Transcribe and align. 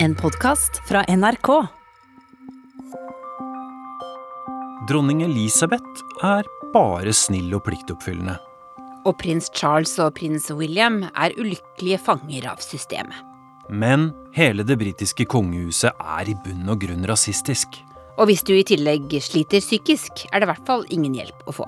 En 0.00 0.14
podkast 0.14 0.88
fra 0.88 1.04
NRK. 1.08 1.48
Dronning 4.88 5.22
Elisabeth 5.22 6.04
er 6.22 6.46
bare 6.70 7.10
snill 7.10 7.50
og 7.56 7.64
pliktoppfyllende. 7.66 8.36
Og 9.10 9.16
prins 9.18 9.50
Charles 9.50 9.96
og 9.98 10.14
prins 10.20 10.46
William 10.54 11.00
er 11.08 11.34
ulykkelige 11.34 11.98
fanger 12.06 12.46
av 12.52 12.62
systemet. 12.62 13.18
Men 13.68 14.12
hele 14.38 14.62
det 14.62 14.78
britiske 14.78 15.26
kongehuset 15.26 15.90
er 15.98 16.30
i 16.30 16.38
bunn 16.46 16.70
og 16.70 16.78
grunn 16.86 17.02
rasistisk. 17.10 17.82
Og 18.22 18.30
hvis 18.30 18.46
du 18.46 18.54
i 18.54 18.62
tillegg 18.70 19.18
sliter 19.18 19.58
psykisk, 19.58 20.28
er 20.30 20.38
det 20.38 20.46
i 20.46 20.52
hvert 20.52 20.66
fall 20.70 20.86
ingen 20.94 21.18
hjelp 21.18 21.42
å 21.50 21.58
få. 21.58 21.66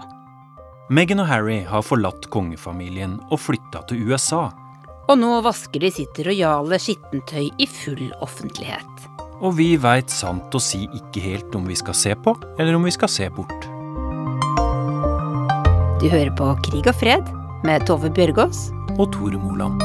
Meghan 0.86 1.26
og 1.26 1.32
Harry 1.34 1.64
har 1.66 1.82
forlatt 1.82 2.30
kongefamilien 2.30 3.18
og 3.26 3.42
flytta 3.42 3.82
til 3.90 4.06
USA. 4.06 4.46
Og 5.10 5.18
nå 5.18 5.30
vasker 5.42 5.82
de 5.82 5.90
sitt 5.90 6.18
rojale 6.22 6.78
skittentøy 6.78 7.48
i 7.58 7.66
full 7.66 8.12
offentlighet. 8.22 9.06
Og 9.40 9.56
vi 9.58 9.72
veit 9.80 10.12
sant 10.12 10.54
å 10.54 10.60
si 10.62 10.84
ikke 10.86 11.22
helt 11.24 11.56
om 11.58 11.66
vi 11.66 11.74
skal 11.78 11.96
se 11.98 12.14
på, 12.14 12.36
eller 12.60 12.76
om 12.78 12.86
vi 12.86 12.92
skal 12.94 13.10
se 13.10 13.26
bort. 13.34 13.66
Du 16.00 16.06
hører 16.06 16.30
på 16.38 16.52
Krig 16.68 16.86
og 16.86 16.94
fred 17.00 17.26
med 17.66 17.88
Tove 17.88 18.12
Bjørgaas. 18.14 18.68
Og 19.00 19.10
Tore 19.14 19.40
Moland. 19.40 19.82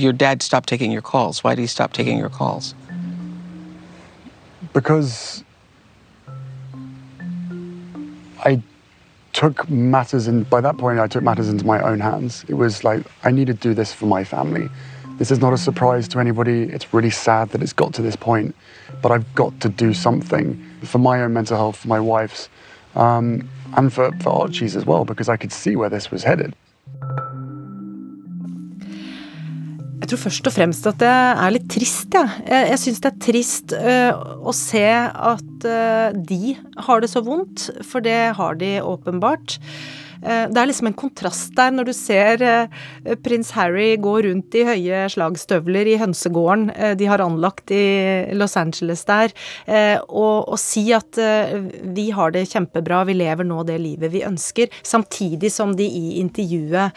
Your 0.00 0.12
dad 0.12 0.42
stopped 0.42 0.68
taking 0.68 0.92
your 0.92 1.02
calls. 1.02 1.44
Why 1.44 1.54
did 1.54 1.60
he 1.62 1.66
stop 1.66 1.92
taking 1.92 2.18
your 2.18 2.30
calls? 2.30 2.74
because 4.72 5.44
I 8.44 8.62
took 9.32 9.68
matters 9.70 10.26
in 10.26 10.42
by 10.44 10.60
that 10.60 10.76
point 10.76 10.98
I 10.98 11.06
took 11.06 11.22
matters 11.22 11.48
into 11.48 11.64
my 11.64 11.80
own 11.80 12.00
hands. 12.00 12.44
It 12.48 12.54
was 12.54 12.84
like 12.84 13.06
I 13.24 13.30
need 13.30 13.46
to 13.46 13.54
do 13.54 13.74
this 13.74 13.92
for 13.92 14.06
my 14.06 14.24
family. 14.24 14.68
This 15.18 15.30
is 15.30 15.38
not 15.38 15.52
a 15.52 15.58
surprise 15.58 16.08
to 16.08 16.18
anybody. 16.18 16.62
It's 16.62 16.94
really 16.94 17.10
sad 17.10 17.50
that 17.50 17.62
it's 17.62 17.74
got 17.74 17.92
to 17.94 18.02
this 18.02 18.16
point, 18.16 18.54
but 19.02 19.12
I've 19.12 19.34
got 19.34 19.60
to 19.60 19.68
do 19.68 19.92
something 19.92 20.58
for 20.82 20.98
my 20.98 21.20
own 21.22 21.34
mental 21.34 21.58
health, 21.58 21.76
for 21.76 21.88
my 21.88 22.00
wife's, 22.00 22.48
um, 22.94 23.46
and 23.76 23.92
for, 23.92 24.10
for 24.22 24.30
Archie's 24.30 24.76
as 24.76 24.86
well, 24.86 25.04
because 25.04 25.28
I 25.28 25.36
could 25.36 25.52
see 25.52 25.76
where 25.76 25.90
this 25.90 26.10
was 26.10 26.24
headed. 26.24 26.56
Tror 30.10 30.18
først 30.24 30.48
og 30.50 30.54
fremst 30.56 30.86
at 30.90 30.98
det 30.98 31.08
er 31.08 31.52
litt 31.54 31.68
trist. 31.70 32.10
Ja. 32.16 32.24
Jeg, 32.42 32.70
jeg 32.72 32.82
syns 32.82 33.02
det 33.04 33.10
er 33.12 33.20
trist 33.22 33.74
uh, 33.78 34.40
å 34.42 34.54
se 34.56 34.82
at 34.90 35.66
uh, 35.70 36.10
de 36.10 36.56
har 36.82 37.04
det 37.04 37.10
så 37.12 37.22
vondt, 37.22 37.68
for 37.86 38.02
det 38.02 38.18
har 38.34 38.58
de 38.58 38.72
åpenbart. 38.82 39.60
Eh, 40.22 40.46
det 40.52 40.60
er 40.60 40.68
liksom 40.68 40.90
en 40.90 40.98
kontrast 40.98 41.54
der 41.56 41.72
når 41.72 41.88
du 41.88 41.92
ser 41.96 42.42
eh, 42.44 43.14
prins 43.24 43.52
Harry 43.56 43.94
gå 44.00 44.14
rundt 44.26 44.56
i 44.58 44.66
høye 44.68 45.06
slagstøvler 45.12 45.88
i 45.88 45.96
hønsegården 46.00 46.68
eh, 46.74 46.94
de 47.00 47.08
har 47.08 47.24
anlagt 47.24 47.72
i 47.72 47.80
Los 48.36 48.56
Angeles 48.60 49.02
der, 49.08 49.32
og, 50.08 50.50
og 50.52 50.58
si 50.60 50.82
at 50.94 51.16
vi 51.94 52.06
har 52.14 52.32
det 52.34 52.42
kjempebra, 52.50 53.02
vi 53.08 53.14
lever 53.16 53.46
nå 53.46 53.62
det 53.68 53.78
livet 53.80 54.12
vi 54.12 54.22
ønsker, 54.26 54.70
samtidig 54.86 55.50
som 55.52 55.72
de 55.76 55.86
i 55.86 56.20
intervjuet 56.20 56.96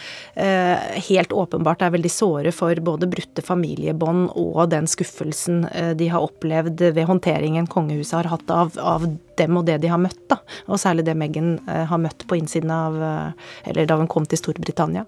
helt 1.07 1.33
åpenbart 1.33 1.83
er 1.85 1.93
veldig 1.95 2.11
såre 2.11 2.53
for 2.55 2.79
både 2.85 3.09
brutte 3.11 3.43
familiebånd 3.45 4.33
og 4.39 4.63
den 4.73 4.89
skuffelsen 4.89 5.63
de 5.99 6.09
har 6.11 6.25
opplevd 6.25 6.85
ved 6.95 7.07
håndteringen 7.09 7.69
kongehuset 7.71 8.19
har 8.21 8.31
hatt 8.33 8.53
av, 8.53 8.73
av 8.79 9.07
dem 9.39 9.57
og 9.59 9.65
det 9.67 9.79
de 9.83 9.89
har 9.91 10.01
møtt, 10.01 10.19
da. 10.31 10.39
Og 10.67 10.79
særlig 10.81 11.05
det 11.07 11.15
Meghan 11.17 11.55
eh, 11.69 11.83
har 11.89 12.01
møtt 12.01 12.25
på 12.29 12.37
innsiden 12.39 12.71
av 12.73 12.97
eh, 12.97 13.49
Eller 13.71 13.87
da 13.89 13.97
hun 13.99 14.09
kom 14.11 14.25
til 14.29 14.39
Storbritannia. 14.39 15.05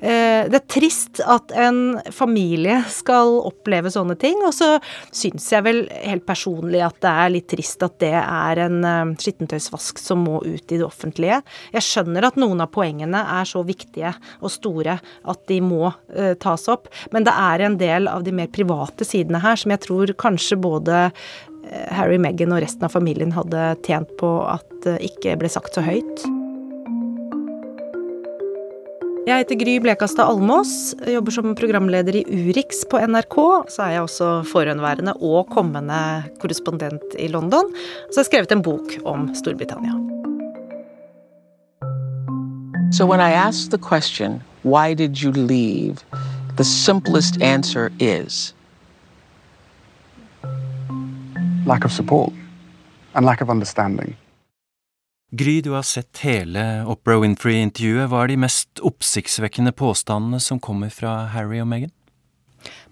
Eh, 0.00 0.46
det 0.50 0.58
er 0.60 0.66
trist 0.70 1.20
at 1.20 1.52
en 1.56 1.98
familie 2.14 2.80
skal 2.92 3.38
oppleve 3.44 3.92
sånne 3.92 4.16
ting, 4.20 4.40
og 4.46 4.54
så 4.56 4.74
syns 5.14 5.46
jeg 5.52 5.66
vel 5.66 5.82
helt 5.92 6.26
personlig 6.26 6.82
at 6.84 7.00
det 7.04 7.14
er 7.24 7.34
litt 7.34 7.48
trist 7.52 7.84
at 7.86 7.98
det 8.02 8.14
er 8.14 8.62
en 8.66 9.14
skittentøysvask 9.20 10.00
som 10.00 10.24
må 10.26 10.40
ut 10.44 10.74
i 10.74 10.78
det 10.78 10.86
offentlige. 10.86 11.40
Jeg 11.74 11.86
skjønner 11.86 12.28
at 12.28 12.38
noen 12.40 12.62
av 12.64 12.72
poengene 12.74 13.20
er 13.38 13.48
så 13.48 13.62
viktige 13.66 14.14
og 14.40 14.52
store 14.52 14.98
at 15.00 15.42
de 15.50 15.60
må 15.64 15.92
tas 16.40 16.66
opp, 16.72 16.88
men 17.14 17.26
det 17.26 17.34
er 17.34 17.64
en 17.64 17.78
del 17.80 18.08
av 18.10 18.24
de 18.26 18.34
mer 18.34 18.50
private 18.54 19.06
sidene 19.06 19.40
her 19.42 19.58
som 19.60 19.74
jeg 19.74 19.84
tror 19.86 20.14
kanskje 20.20 20.58
både 20.60 21.08
Harry, 21.94 22.18
Meghan 22.20 22.54
og 22.54 22.62
resten 22.64 22.86
av 22.86 22.94
familien 22.94 23.34
hadde 23.34 23.74
tjent 23.86 24.10
på 24.20 24.30
at 24.48 24.66
det 24.84 24.98
ikke 25.06 25.36
ble 25.40 25.50
sagt 25.52 25.76
så 25.76 25.84
høyt. 25.84 26.24
Jeg 29.24 29.40
heter 29.40 29.56
Gry 29.56 29.78
Blekastad 29.80 30.28
Almås, 30.28 30.92
jobber 31.08 31.32
som 31.32 31.54
programleder 31.56 32.18
i 32.18 32.24
Urix 32.28 32.82
på 32.92 32.98
NRK. 33.08 33.36
Så 33.72 33.86
er 33.86 33.94
jeg 33.94 34.02
også 34.04 34.26
forhåndværende 34.50 35.14
og 35.16 35.48
kommende 35.54 35.96
korrespondent 36.42 37.16
i 37.16 37.30
London. 37.32 37.70
Så 38.10 38.18
har 38.18 38.26
jeg 38.26 38.28
skrevet 38.28 38.52
en 38.52 38.64
bok 38.66 38.92
om 39.08 39.30
Storbritannia. 39.32 39.96
So 42.92 43.06
when 43.06 43.18
I 43.18 43.32
ask 43.32 43.70
the 43.70 43.78
question, 43.78 44.42
why 44.62 44.92
did 44.92 45.22
you 45.22 45.32
leave? 45.32 46.04
The 46.56 46.64
simplest 46.64 47.40
answer 47.40 47.90
is 47.98 48.52
lack 51.66 51.84
of 51.84 51.92
support 51.92 52.32
and 53.12 53.26
lack 53.26 53.40
of 53.40 53.50
understanding. 53.50 54.16
Gry, 55.30 55.60
du 55.60 55.70
har 55.70 55.82
sett 55.82 56.18
hele 56.18 56.84
Opera 56.86 57.18
Winfrey-intervjuet. 57.18 58.06
Hva 58.10 58.22
er 58.22 58.30
de 58.30 58.36
mest 58.44 58.82
oppsiktsvekkende 58.86 59.72
påstandene 59.74 60.38
som 60.40 60.60
kommer 60.62 60.92
fra 60.94 61.24
Harry 61.32 61.58
og 61.62 61.66
Meghan? 61.72 61.90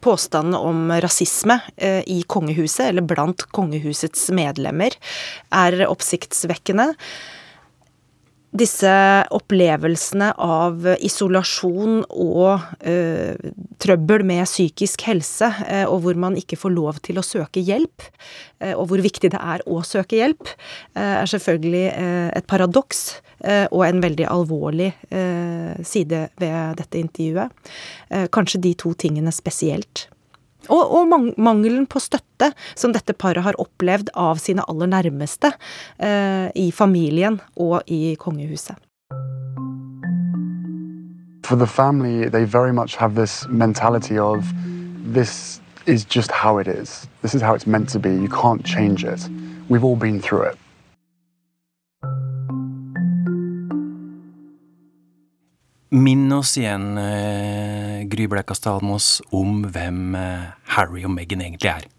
Påstandene 0.03 0.59
om 0.59 0.91
rasisme 1.05 1.61
eh, 1.77 2.03
i 2.11 2.23
kongehuset, 2.27 2.89
eller 2.89 3.07
blant 3.07 3.47
kongehusets 3.55 4.27
medlemmer, 4.35 4.97
er 5.55 5.85
oppsiktsvekkende 5.87 6.91
disse 8.53 8.93
opplevelsene 9.33 10.29
av 10.37 10.85
isolasjon 11.01 12.03
og 12.11 12.61
ø, 12.85 12.97
trøbbel 13.81 14.25
med 14.29 14.45
psykisk 14.45 15.07
helse, 15.09 15.49
eh, 15.65 15.87
og 15.89 16.05
hvor 16.05 16.21
man 16.21 16.37
ikke 16.37 16.59
får 16.61 16.75
lov 16.75 17.01
til 17.07 17.21
å 17.21 17.25
søke 17.25 17.63
hjelp, 17.65 18.05
eh, 18.61 18.75
og 18.77 18.91
hvor 18.91 19.03
viktig 19.05 19.33
det 19.33 19.41
er 19.41 19.65
å 19.65 19.81
søke 19.87 20.21
hjelp, 20.21 20.53
eh, 20.93 21.15
er 21.23 21.33
selvfølgelig 21.33 21.85
eh, 21.95 22.29
et 22.37 22.49
paradoks 22.51 23.03
eh, 23.41 23.65
og 23.71 23.87
en 23.89 24.05
veldig 24.05 24.29
alvorlig 24.29 24.93
side 25.87 26.27
ved 26.41 26.77
dette 26.79 26.99
intervjuet. 27.01 27.51
kanskje 28.33 28.61
de 28.61 28.73
to 28.79 28.93
tingene 28.99 29.33
spesielt. 29.33 30.07
Og, 30.69 30.83
og 30.95 31.35
mangelen 31.39 31.87
på 31.91 32.01
støtte 32.03 32.53
som 32.75 32.93
dette 32.95 33.15
paret 33.19 33.43
har 33.43 33.59
opplevd 33.61 34.13
av 34.19 34.39
sine 34.43 34.65
aller 34.71 34.91
nærmeste 34.91 35.53
eh, 35.99 36.49
i 36.55 36.71
familien 36.75 37.41
og 37.57 37.83
i 37.87 38.15
kongehuset. 38.21 38.77
For 41.43 41.57
the 41.57 41.67
family, 41.67 42.29
they 42.29 42.45
very 42.45 42.73
much 42.73 42.97
have 42.97 43.15
this 43.15 43.47
mentality 43.49 44.19
of 44.19 44.47
this 45.13 45.61
is 45.87 46.05
just 46.05 46.31
how 46.31 46.59
it 46.59 46.69
is. 46.69 47.09
This 47.23 47.35
is 47.35 47.43
how 47.43 47.55
it's 47.55 47.67
meant 47.67 47.89
to 47.91 47.99
be. 47.99 48.11
You 48.11 48.29
can't 48.29 48.65
change 48.65 49.05
it. 49.05 49.29
We've 49.69 49.85
all 49.85 49.97
been 49.97 50.21
through 50.21 50.43
it. 50.43 50.57
Minn 55.93 56.33
oss 56.33 56.55
igjen, 56.57 56.97
eh, 56.99 58.05
Gry 58.09 58.25
Blekastad 58.33 58.79
Almås, 58.79 59.19
om 59.31 59.61
hvem 59.69 60.15
eh, 60.17 60.47
Harry 60.73 61.05
og 61.05 61.13
Meghan 61.13 61.45
egentlig 61.45 61.69
er. 61.69 61.91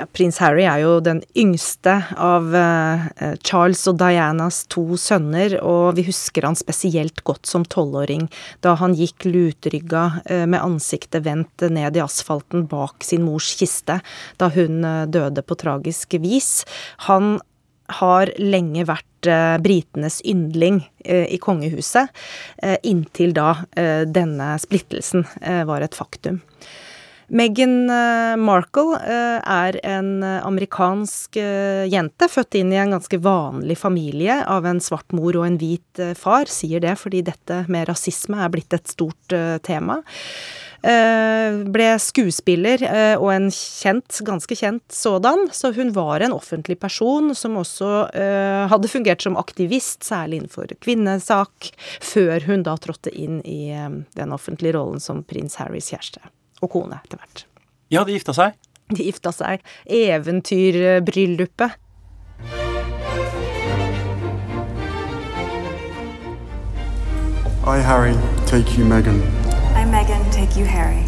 Ja, 0.00 0.06
prins 0.16 0.38
Harry 0.40 0.64
er 0.64 0.80
jo 0.80 0.94
den 1.04 1.18
yngste 1.38 1.92
av 2.16 2.54
eh, 2.56 3.02
Charles 3.44 3.82
og 3.90 3.98
Dianas 4.00 4.62
to 4.72 4.96
sønner, 4.96 5.58
og 5.60 5.98
vi 5.98 6.06
husker 6.06 6.46
han 6.48 6.56
spesielt 6.56 7.20
godt 7.28 7.46
som 7.46 7.66
tolvåring, 7.68 8.24
da 8.64 8.72
han 8.80 8.96
gikk 8.96 9.28
lutrygga 9.28 10.04
eh, 10.24 10.46
med 10.48 10.62
ansiktet 10.64 11.26
vendt 11.28 11.66
ned 11.68 12.00
i 12.00 12.02
asfalten 12.02 12.64
bak 12.70 13.04
sin 13.04 13.26
mors 13.28 13.52
kiste, 13.60 14.00
da 14.40 14.50
hun 14.56 14.80
eh, 14.88 15.04
døde 15.04 15.44
på 15.44 15.58
tragisk 15.60 16.16
vis. 16.24 16.64
Han 17.06 17.36
har 18.00 18.32
lenge 18.40 18.88
vært 18.88 19.09
britenes 19.62 20.20
yndling 20.24 20.82
eh, 21.04 21.26
i 21.34 21.38
kongehuset, 21.38 22.08
eh, 22.62 22.76
inntil 22.82 23.34
da 23.36 23.54
denne 24.06 24.54
splittelsen 24.60 25.26
var 25.66 25.84
et 25.84 25.96
faktum. 25.96 26.40
Meghan 27.30 27.86
Markle 28.42 28.96
er 28.98 29.76
en 29.86 30.24
amerikansk 30.24 31.38
jente, 31.86 32.26
født 32.26 32.56
inn 32.58 32.72
i 32.74 32.80
en 32.82 32.96
ganske 32.96 33.20
vanlig 33.22 33.76
familie 33.78 34.40
av 34.50 34.66
en 34.66 34.82
svart 34.82 35.14
mor 35.14 35.38
og 35.38 35.46
en 35.46 35.60
hvit 35.60 36.02
far. 36.18 36.50
Sier 36.50 36.82
det 36.82 36.96
fordi 36.98 37.22
dette 37.28 37.62
med 37.70 37.86
rasisme 37.90 38.40
er 38.42 38.50
blitt 38.50 38.74
et 38.74 38.90
stort 38.90 39.36
tema. 39.62 40.00
Eh, 40.80 41.58
ble 41.68 41.88
skuespiller 42.00 42.80
eh, 42.86 43.16
og 43.20 43.28
en 43.34 43.50
kjent, 43.52 44.22
ganske 44.24 44.56
kjent 44.56 44.94
sådan, 44.94 45.50
så 45.52 45.74
hun 45.76 45.92
var 45.92 46.24
en 46.24 46.32
offentlig 46.32 46.78
person 46.80 47.34
som 47.36 47.58
også 47.60 47.90
eh, 48.16 48.64
hadde 48.72 48.88
fungert 48.88 49.20
som 49.20 49.36
aktivist, 49.36 50.00
særlig 50.08 50.40
innenfor 50.40 50.72
kvinnesak, 50.80 51.68
før 52.00 52.48
hun 52.48 52.64
da 52.64 52.78
trådte 52.80 53.12
inn 53.12 53.42
i 53.44 53.74
den 54.16 54.32
offentlige 54.32 54.78
rollen 54.78 55.04
som 55.04 55.20
prins 55.28 55.58
Harrys 55.60 55.90
kjæreste. 55.92 56.22
Og 56.64 56.72
kone, 56.72 57.02
etter 57.04 57.20
hvert. 57.20 57.44
Ja, 57.92 58.06
de 58.06 58.16
gifta 58.16 58.32
seg? 58.36 58.56
De 58.90 59.04
gifta 59.04 59.34
seg. 59.36 59.60
Eventyrbryllupet. 59.84 61.76
I, 67.60 67.76
Harry, 67.84 68.16
take 68.46 68.78
you, 68.78 68.88
Meghan. 68.88 69.39
I, 70.00 70.02
Meghan, 70.02 70.32
take 70.32 70.56
you, 70.56 70.64
Harry. 70.64 71.04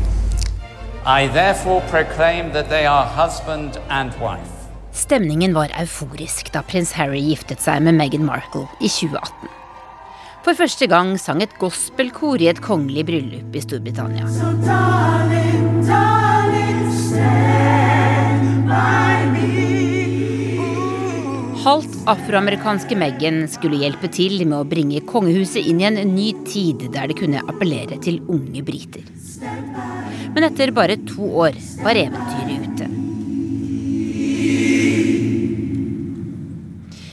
I 1.07 1.27
therefore 1.29 1.81
proclaim 1.89 2.53
that 2.53 2.69
they 2.69 2.85
are 2.85 3.07
husband 3.07 3.81
and 3.89 4.11
wife. 4.21 4.53
Stemningen 4.93 5.55
var 5.55 5.73
euforisk 5.81 6.53
da 6.53 6.61
prins 6.63 6.93
Harry 6.93 7.23
giftet 7.25 7.65
seg 7.65 7.81
med 7.83 7.97
Meghan 7.97 8.27
Markle 8.29 8.67
i 8.81 8.91
2018. 8.93 9.49
For 10.45 10.59
første 10.59 10.87
gang 10.93 11.15
sang 11.21 11.41
et 11.41 11.57
gospelkor 11.59 12.43
i 12.43 12.51
et 12.53 12.61
kongelig 12.61 13.07
bryllup 13.09 13.57
i 13.57 13.65
Storbritannia. 13.65 14.29
So 14.29 14.53
darling, 14.67 15.72
afroamerikanske 22.11 22.97
Meghan 22.99 23.45
skulle 23.51 23.79
hjelpe 23.79 24.09
til 24.11 24.41
med 24.43 24.57
å 24.57 24.67
bringe 24.67 25.03
kongehuset 25.07 25.63
inn 25.71 25.83
i 25.83 25.87
en 25.87 26.01
ny 26.15 26.33
tid 26.49 26.89
der 26.95 27.11
det 27.11 27.19
kunne 27.21 27.43
appellere 27.47 27.99
til 28.03 28.19
unge 28.33 28.65
briter. 28.67 29.05
Men 30.35 30.49
etter 30.49 30.73
bare 30.75 30.99
to 31.07 31.29
år 31.45 31.59
var 31.85 32.01
eventyret 32.01 32.67
ute. 32.67 32.89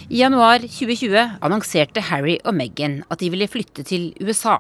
I 0.10 0.24
januar 0.24 0.66
2020 0.66 1.38
annonserte 1.46 2.02
Harry 2.10 2.40
og 2.42 2.58
Meghan 2.58 3.04
at 3.14 3.22
de 3.22 3.30
ville 3.30 3.50
flytte 3.52 3.86
til 3.86 4.10
USA. 4.26 4.58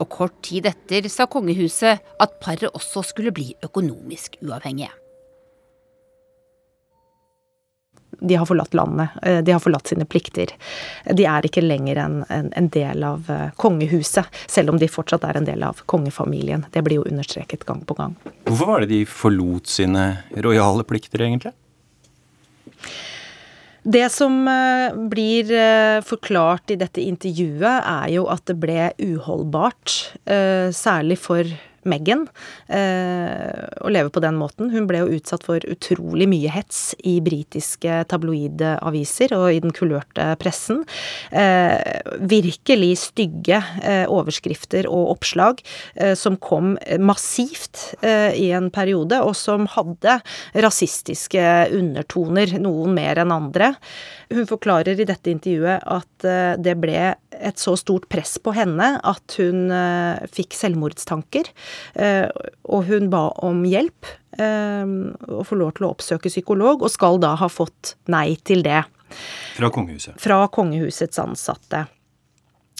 Og 0.00 0.08
kort 0.08 0.40
tid 0.48 0.64
etter 0.70 1.12
sa 1.12 1.28
kongehuset 1.28 2.00
at 2.00 2.40
paret 2.40 2.72
også 2.72 3.04
skulle 3.12 3.36
bli 3.36 3.52
økonomisk 3.68 4.40
uavhengige. 4.40 5.01
De 8.22 8.34
har 8.34 8.46
forlatt 8.46 8.74
landet. 8.74 9.08
Eh, 9.22 9.38
de 9.38 9.52
har 9.52 9.60
forlatt 9.60 9.86
sine 9.86 10.04
plikter. 10.04 10.52
De 11.10 11.26
er 11.26 11.46
ikke 11.46 11.64
lenger 11.64 11.98
en, 12.04 12.20
en, 12.28 12.50
en, 12.56 12.68
del 12.72 13.04
av 13.06 13.30
eh, 13.30 13.48
kongehuset, 13.60 14.28
selv 14.46 14.72
om 14.72 14.78
de 14.80 14.88
fortsatt 14.90 15.26
er 15.28 15.40
en 15.40 15.48
del 15.48 15.64
av 15.66 15.82
kongefamilien. 15.90 16.66
Det 16.72 16.84
blir 16.86 17.00
jo 17.00 17.08
understreket 17.10 17.66
gang 17.68 17.82
på 17.86 17.96
gang. 17.98 18.16
Hvorfor 18.46 18.70
var 18.70 18.84
det 18.84 18.92
de 18.94 19.02
forlot 19.08 19.70
sine 19.70 20.06
rojale 20.44 20.86
plikter, 20.88 21.26
egentlig? 21.26 21.54
Det 23.82 24.06
som 24.14 24.46
eh, 24.46 24.94
blir 25.10 25.50
forklart 26.06 26.70
i 26.70 26.78
dette 26.78 27.02
intervjuet, 27.02 27.82
er 27.82 28.14
jo 28.14 28.28
at 28.30 28.46
det 28.46 28.58
ble 28.62 28.92
uholdbart, 29.02 29.98
særlig 30.72 31.18
for 31.18 31.48
Meghan 31.88 32.26
eh, 32.68 33.62
å 33.82 33.90
leve 33.92 34.12
på 34.14 34.22
den 34.22 34.38
måten. 34.38 34.70
Hun 34.72 34.86
ble 34.90 35.02
jo 35.02 35.18
utsatt 35.18 35.44
for 35.46 35.62
utrolig 35.68 36.28
mye 36.30 36.52
hets 36.52 36.92
i 37.08 37.16
britiske 37.24 38.02
tabloide 38.10 38.76
aviser 38.84 39.34
og 39.36 39.48
i 39.50 39.60
den 39.62 39.74
kulørte 39.74 40.28
pressen. 40.42 40.82
Eh, 41.30 41.78
virkelig 42.30 42.92
stygge 43.06 43.62
eh, 43.82 44.04
overskrifter 44.10 44.88
og 44.90 45.16
oppslag 45.16 45.60
som 46.18 46.36
kom 46.40 46.74
massivt 47.00 47.80
i 48.02 48.48
en 48.54 48.68
periode, 48.74 49.18
og 49.22 49.34
som 49.36 49.66
hadde 49.70 50.16
rasistiske 50.64 51.42
undertoner, 51.74 52.54
noen 52.62 52.94
mer 52.96 53.20
enn 53.22 53.34
andre. 53.34 53.72
Hun 54.32 54.48
forklarer 54.48 55.00
i 55.00 55.06
dette 55.08 55.32
intervjuet 55.32 55.84
at 55.84 56.28
det 56.62 56.76
ble 56.80 57.12
et 57.40 57.60
så 57.60 57.76
stort 57.80 58.08
press 58.12 58.36
på 58.42 58.54
henne 58.56 58.94
at 58.98 59.36
hun 59.40 59.72
fikk 60.32 60.56
selvmordstanker. 60.58 61.48
Eh, 61.94 62.28
og 62.64 62.86
hun 62.88 63.08
ba 63.12 63.28
om 63.44 63.62
hjelp, 63.68 64.08
eh, 64.38 64.92
og 65.28 65.46
få 65.48 65.58
lov 65.60 65.74
til 65.76 65.88
å 65.88 65.94
oppsøke 65.94 66.32
psykolog, 66.32 66.82
og 66.82 66.92
skal 66.92 67.20
da 67.22 67.34
ha 67.40 67.48
fått 67.52 67.96
nei 68.12 68.34
til 68.44 68.64
det. 68.66 68.84
Fra 69.56 69.72
kongehuset? 69.72 70.16
Fra 70.20 70.46
kongehusets 70.52 71.20
ansatte. 71.20 71.86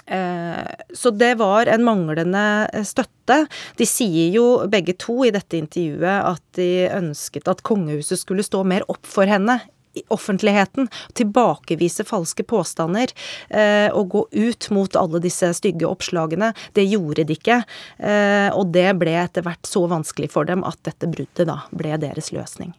Eh, 0.07 0.73
så 0.95 1.13
det 1.15 1.37
var 1.39 1.69
en 1.71 1.85
manglende 1.87 2.67
støtte. 2.89 3.45
De 3.79 3.87
sier 3.87 4.33
jo 4.35 4.47
begge 4.71 4.97
to 4.99 5.21
i 5.27 5.33
dette 5.35 5.61
intervjuet 5.61 6.33
at 6.33 6.43
de 6.59 6.89
ønsket 6.91 7.49
at 7.49 7.63
kongehuset 7.67 8.21
skulle 8.21 8.47
stå 8.47 8.65
mer 8.67 8.87
opp 8.91 9.07
for 9.07 9.31
henne 9.31 9.61
offentligheten, 10.09 10.89
tilbakevise 11.19 12.05
falske 12.09 12.45
påstander 12.49 13.13
eh, 13.49 13.89
og 13.93 14.13
gå 14.15 14.27
ut 14.33 14.71
mot 14.75 14.97
alle 14.97 15.23
disse 15.23 15.53
stygge 15.59 15.89
oppslagene. 15.89 16.53
Det 16.77 16.87
gjorde 16.89 17.27
de 17.29 17.37
ikke, 17.37 17.63
eh, 17.99 18.49
og 18.53 18.73
det 18.75 18.91
ble 19.01 19.17
etter 19.25 19.47
hvert 19.47 19.69
så 19.69 19.87
vanskelig 19.91 20.33
for 20.33 20.49
dem 20.49 20.65
at 20.69 20.81
dette 20.87 21.11
bruddet 21.11 21.49
da 21.49 21.63
ble 21.77 21.99
deres 22.01 22.33
løsning. 22.35 22.73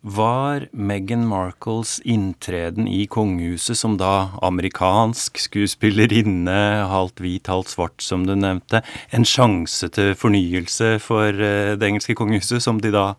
Var 0.00 0.70
Meghan 0.72 1.26
Markles 1.28 1.98
inntreden 2.08 2.86
i 2.88 3.02
kongehuset 3.04 3.76
som 3.76 3.98
da 4.00 4.30
amerikansk 4.40 5.36
skuespillerinne, 5.44 6.86
halvt 6.88 7.20
hvit, 7.20 7.50
halvt 7.52 7.74
svart, 7.74 8.00
som 8.00 8.24
du 8.24 8.32
nevnte, 8.32 8.80
en 9.12 9.28
sjanse 9.28 9.90
til 9.92 10.14
fornyelse 10.16 10.94
for 11.04 11.28
eh, 11.28 11.76
det 11.76 11.90
engelske 11.90 12.16
kongehuset, 12.16 12.64
som 12.64 12.80
de 12.80 12.94
da 12.96 13.10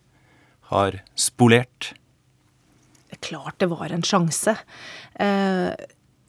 har 0.71 1.01
spolert? 1.19 1.93
Er 3.11 3.19
klart 3.23 3.59
det 3.59 3.71
var 3.71 3.91
en 3.91 4.05
sjanse. 4.07 4.55
Eh, 5.19 5.71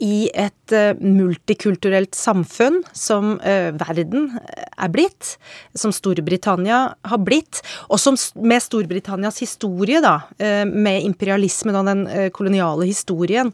I 0.02 0.16
et 0.34 0.74
eh, 0.74 0.98
multikulturelt 0.98 2.16
samfunn 2.18 2.80
som 2.90 3.36
eh, 3.46 3.70
verden 3.78 4.32
er 4.42 4.90
blitt, 4.90 5.36
som 5.78 5.94
Storbritannia 5.94 6.80
har 7.06 7.22
blitt, 7.22 7.62
og 7.86 8.02
som 8.02 8.18
med 8.42 8.64
Storbritannias 8.64 9.38
historie, 9.44 10.02
da, 10.02 10.16
med 10.66 11.06
imperialismen 11.06 11.78
og 11.78 11.86
den 11.86 12.02
koloniale 12.34 12.88
historien, 12.88 13.52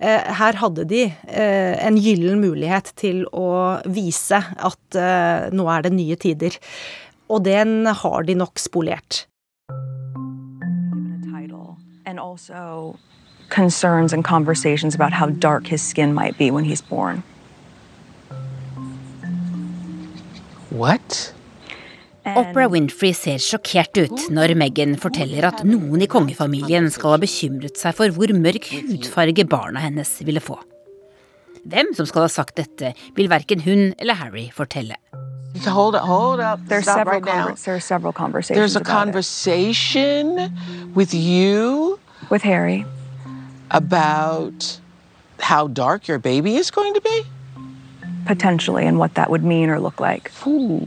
her 0.00 0.56
hadde 0.56 0.86
de 0.88 1.02
en 1.28 1.98
gyllen 2.00 2.40
mulighet 2.40 2.94
til 2.96 3.26
å 3.36 3.76
vise 3.84 4.40
at 4.40 5.00
nå 5.52 5.66
er 5.68 5.84
det 5.84 5.92
nye 5.92 6.16
tider. 6.16 6.56
Og 7.28 7.44
den 7.44 7.84
har 7.84 8.24
de 8.24 8.38
nok 8.40 8.62
spolert. 8.62 9.26
And 12.10 12.18
also 12.18 12.98
concerns 13.48 14.12
and 14.12 14.24
conversations 14.24 14.94
about 14.94 15.12
how 15.12 15.26
dark 15.26 15.66
his 15.66 15.82
skin 15.82 16.12
might 16.12 16.36
be 16.36 16.50
when 16.50 16.64
he's 16.64 16.82
born. 16.82 17.22
What? 20.70 21.32
Oprah 22.26 22.68
Winfrey 22.70 23.14
ser 23.16 23.40
sjokkert 23.42 23.96
ut 23.98 24.26
når 24.30 24.52
Meghan 24.58 24.92
forteller 25.00 25.46
at 25.48 25.62
noen 25.66 26.04
i 26.04 26.08
kongefamilien 26.10 26.90
skal 26.92 27.16
ha 27.16 27.22
bekymret 27.22 27.80
seg 27.80 27.96
for 27.96 28.12
hvor 28.14 28.30
mørk 28.36 28.68
hudfarge 28.74 29.46
barna 29.50 29.82
hennes 29.82 30.12
ville 30.26 30.42
få. 30.44 30.58
Hvem 31.70 31.90
som 31.96 32.06
skal 32.08 32.26
ha 32.26 32.30
sagt 32.30 32.60
dette, 32.60 32.92
vil 33.16 33.32
verken 33.32 33.64
hun 33.64 33.90
eller 33.98 34.20
Harry 34.20 34.46
fortelle. 34.54 35.00
Hold 35.66 35.96
up, 35.96 36.06
hold 36.06 36.40
up. 36.40 36.60
There's 36.68 36.84
Stop 36.84 36.98
several 36.98 37.20
right 37.20 37.24
now. 37.24 37.54
there 37.64 37.80
several 37.80 38.12
conversations. 38.12 38.56
There's 38.56 38.76
a 38.76 38.84
conversation 38.84 40.54
with 40.94 41.12
you 41.12 41.98
with 42.28 42.42
Harry 42.42 42.84
about 43.70 44.80
how 45.38 45.68
dark 45.68 46.08
your 46.08 46.18
baby 46.18 46.56
is 46.56 46.70
going 46.70 46.94
to 46.94 47.00
be? 47.00 47.22
Potentially, 48.26 48.86
and 48.86 48.98
what 48.98 49.14
that 49.14 49.30
would 49.30 49.44
mean 49.44 49.70
or 49.70 49.80
look 49.80 50.00
like. 50.00 50.30
Ooh. 50.46 50.86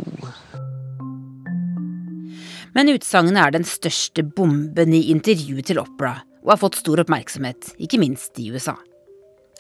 Men 2.74 2.90
utsagnet 2.90 3.38
er 3.38 3.54
den 3.54 3.66
største 3.70 4.24
bomben 4.26 4.94
i 4.94 5.10
intervjuet 5.14 5.68
til 5.70 5.82
Opera, 5.82 6.16
og 6.42 6.56
har 6.56 6.62
fått 6.64 6.80
stor 6.82 7.04
oppmerksomhet, 7.04 7.74
ikke 7.78 8.00
minst 8.02 8.40
i 8.42 8.50
USA. 8.54 8.74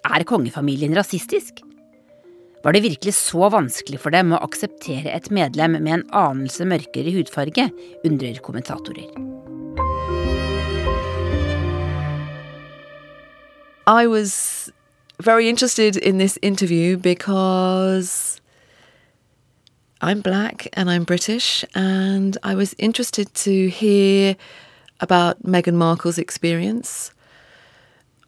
Er 0.03 0.25
kongefamilien 0.27 0.95
rasistisk? 0.97 1.61
Var 2.63 2.73
det 2.73 2.83
virkelig 2.85 3.13
så 3.17 3.49
vanskelig 3.51 3.99
for 3.99 4.15
dem 4.15 4.33
å 4.33 4.41
akseptere 4.45 5.11
et 5.11 5.29
medlem 5.35 5.77
med 5.77 5.93
en 5.97 6.07
anelse 6.15 6.65
mørkere 6.67 7.11
hudfarge, 7.13 7.67
undrer 8.07 8.39
kommentatorer. 8.43 9.09
I 13.85 14.07
was 14.07 14.71
very 15.21 15.49
interested 15.49 15.97
in 15.97 16.17
this 16.17 16.39
interview 16.41 16.95
because 16.95 18.39
I'm 20.01 20.21
black 20.21 20.67
and 20.73 20.89
I'm 20.89 21.03
British, 21.03 21.65
and 21.75 22.37
I 22.43 22.55
was 22.55 22.73
interested 22.77 23.33
to 23.33 23.67
hear 23.69 24.37
about 25.01 25.43
Meghan 25.43 25.75
Markle's 25.75 26.17
experience. 26.17 27.11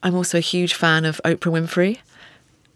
I'm 0.03 0.15
also 0.15 0.37
a 0.37 0.41
huge 0.41 0.73
fan 0.73 1.05
of 1.05 1.21
Oprah 1.23 1.51
Winfrey, 1.53 1.99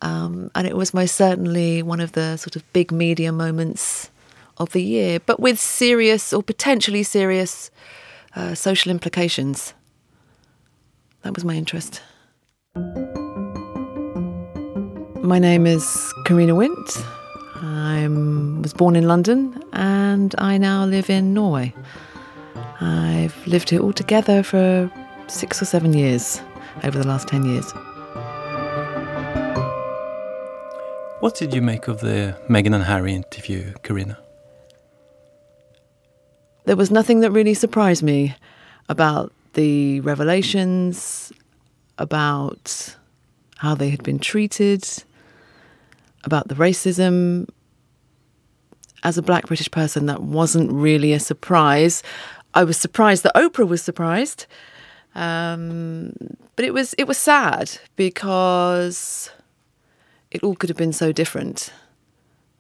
um, 0.02 0.50
and 0.56 0.66
it 0.66 0.78
was 0.78 0.94
most 0.94 1.16
certainly 1.16 1.84
one 1.84 2.00
of 2.00 2.14
the 2.14 2.38
sort 2.38 2.56
of 2.56 2.72
big 2.72 2.94
media 2.94 3.34
moments 3.34 4.10
of 4.58 4.72
the 4.72 4.82
year, 4.82 5.20
but 5.20 5.40
with 5.40 5.60
serious 5.60 6.32
or 6.32 6.42
potentially 6.42 7.04
serious 7.04 7.72
uh, 8.38 8.56
social 8.56 8.90
implications. 8.90 9.74
That 11.24 11.36
was 11.36 11.44
my 11.44 11.56
interest. 11.56 12.02
My 15.24 15.38
name 15.38 15.68
is 15.68 16.14
Karina 16.26 16.56
Wint. 16.56 17.06
I 17.56 18.08
was 18.62 18.74
born 18.74 18.96
in 18.96 19.08
London 19.08 19.62
and 19.74 20.34
I 20.38 20.58
now 20.58 20.86
live 20.86 21.10
in 21.10 21.34
Norway. 21.34 21.74
I've 22.82 23.36
lived 23.46 23.70
here 23.70 23.82
altogether 23.82 24.44
for 24.44 24.92
six 25.28 25.62
or 25.62 25.66
seven 25.66 25.94
years 25.94 26.42
over 26.84 26.98
the 26.98 27.08
last 27.08 27.28
10 27.28 27.46
years. 27.46 27.72
What 31.20 31.36
did 31.36 31.54
you 31.54 31.62
make 31.62 31.88
of 31.88 32.00
the 32.00 32.38
Meghan 32.50 32.74
and 32.74 32.84
Harry 32.84 33.14
interview, 33.14 33.74
Karina? 33.84 34.18
There 36.66 36.78
was 36.78 36.92
nothing 36.92 37.20
that 37.20 37.32
really 37.32 37.54
surprised 37.54 38.04
me 38.04 38.36
about 38.88 39.34
the 39.54 40.00
revelations, 40.02 41.34
about 42.00 42.96
how 43.58 43.76
they 43.76 43.90
had 43.90 44.02
been 44.04 44.18
treated, 44.18 44.84
about 46.24 46.48
the 46.48 46.56
racism. 46.56 47.48
As 49.04 49.18
a 49.18 49.22
black 49.22 49.48
British 49.48 49.72
person, 49.72 50.08
that 50.08 50.24
wasn't 50.24 50.72
really 50.72 51.14
a 51.14 51.20
surprise. 51.20 52.04
I 52.54 52.64
was 52.64 52.78
surprised 52.78 53.24
that 53.24 53.36
Oprah 53.36 53.68
was 53.68 53.82
surprised. 53.82 54.46
Um, 55.16 56.14
but 56.56 56.66
it 56.66 56.74
was 56.74 56.94
it 56.96 57.08
was 57.08 57.18
sad 57.18 57.80
because 57.96 59.32
it 60.32 60.44
all 60.44 60.56
could 60.56 60.70
have 60.70 60.78
been 60.78 60.94
so 60.94 61.12
different. 61.12 61.72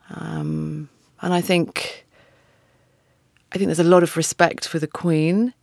Um, 0.09 0.89
and 1.21 1.33
I 1.33 1.41
think 1.41 2.05
I 3.51 3.57
think 3.57 3.67
there's 3.67 3.79
a 3.79 3.83
lot 3.83 4.03
of 4.03 4.15
respect 4.17 4.67
for 4.67 4.79
the 4.79 4.87
Queen. 4.87 5.53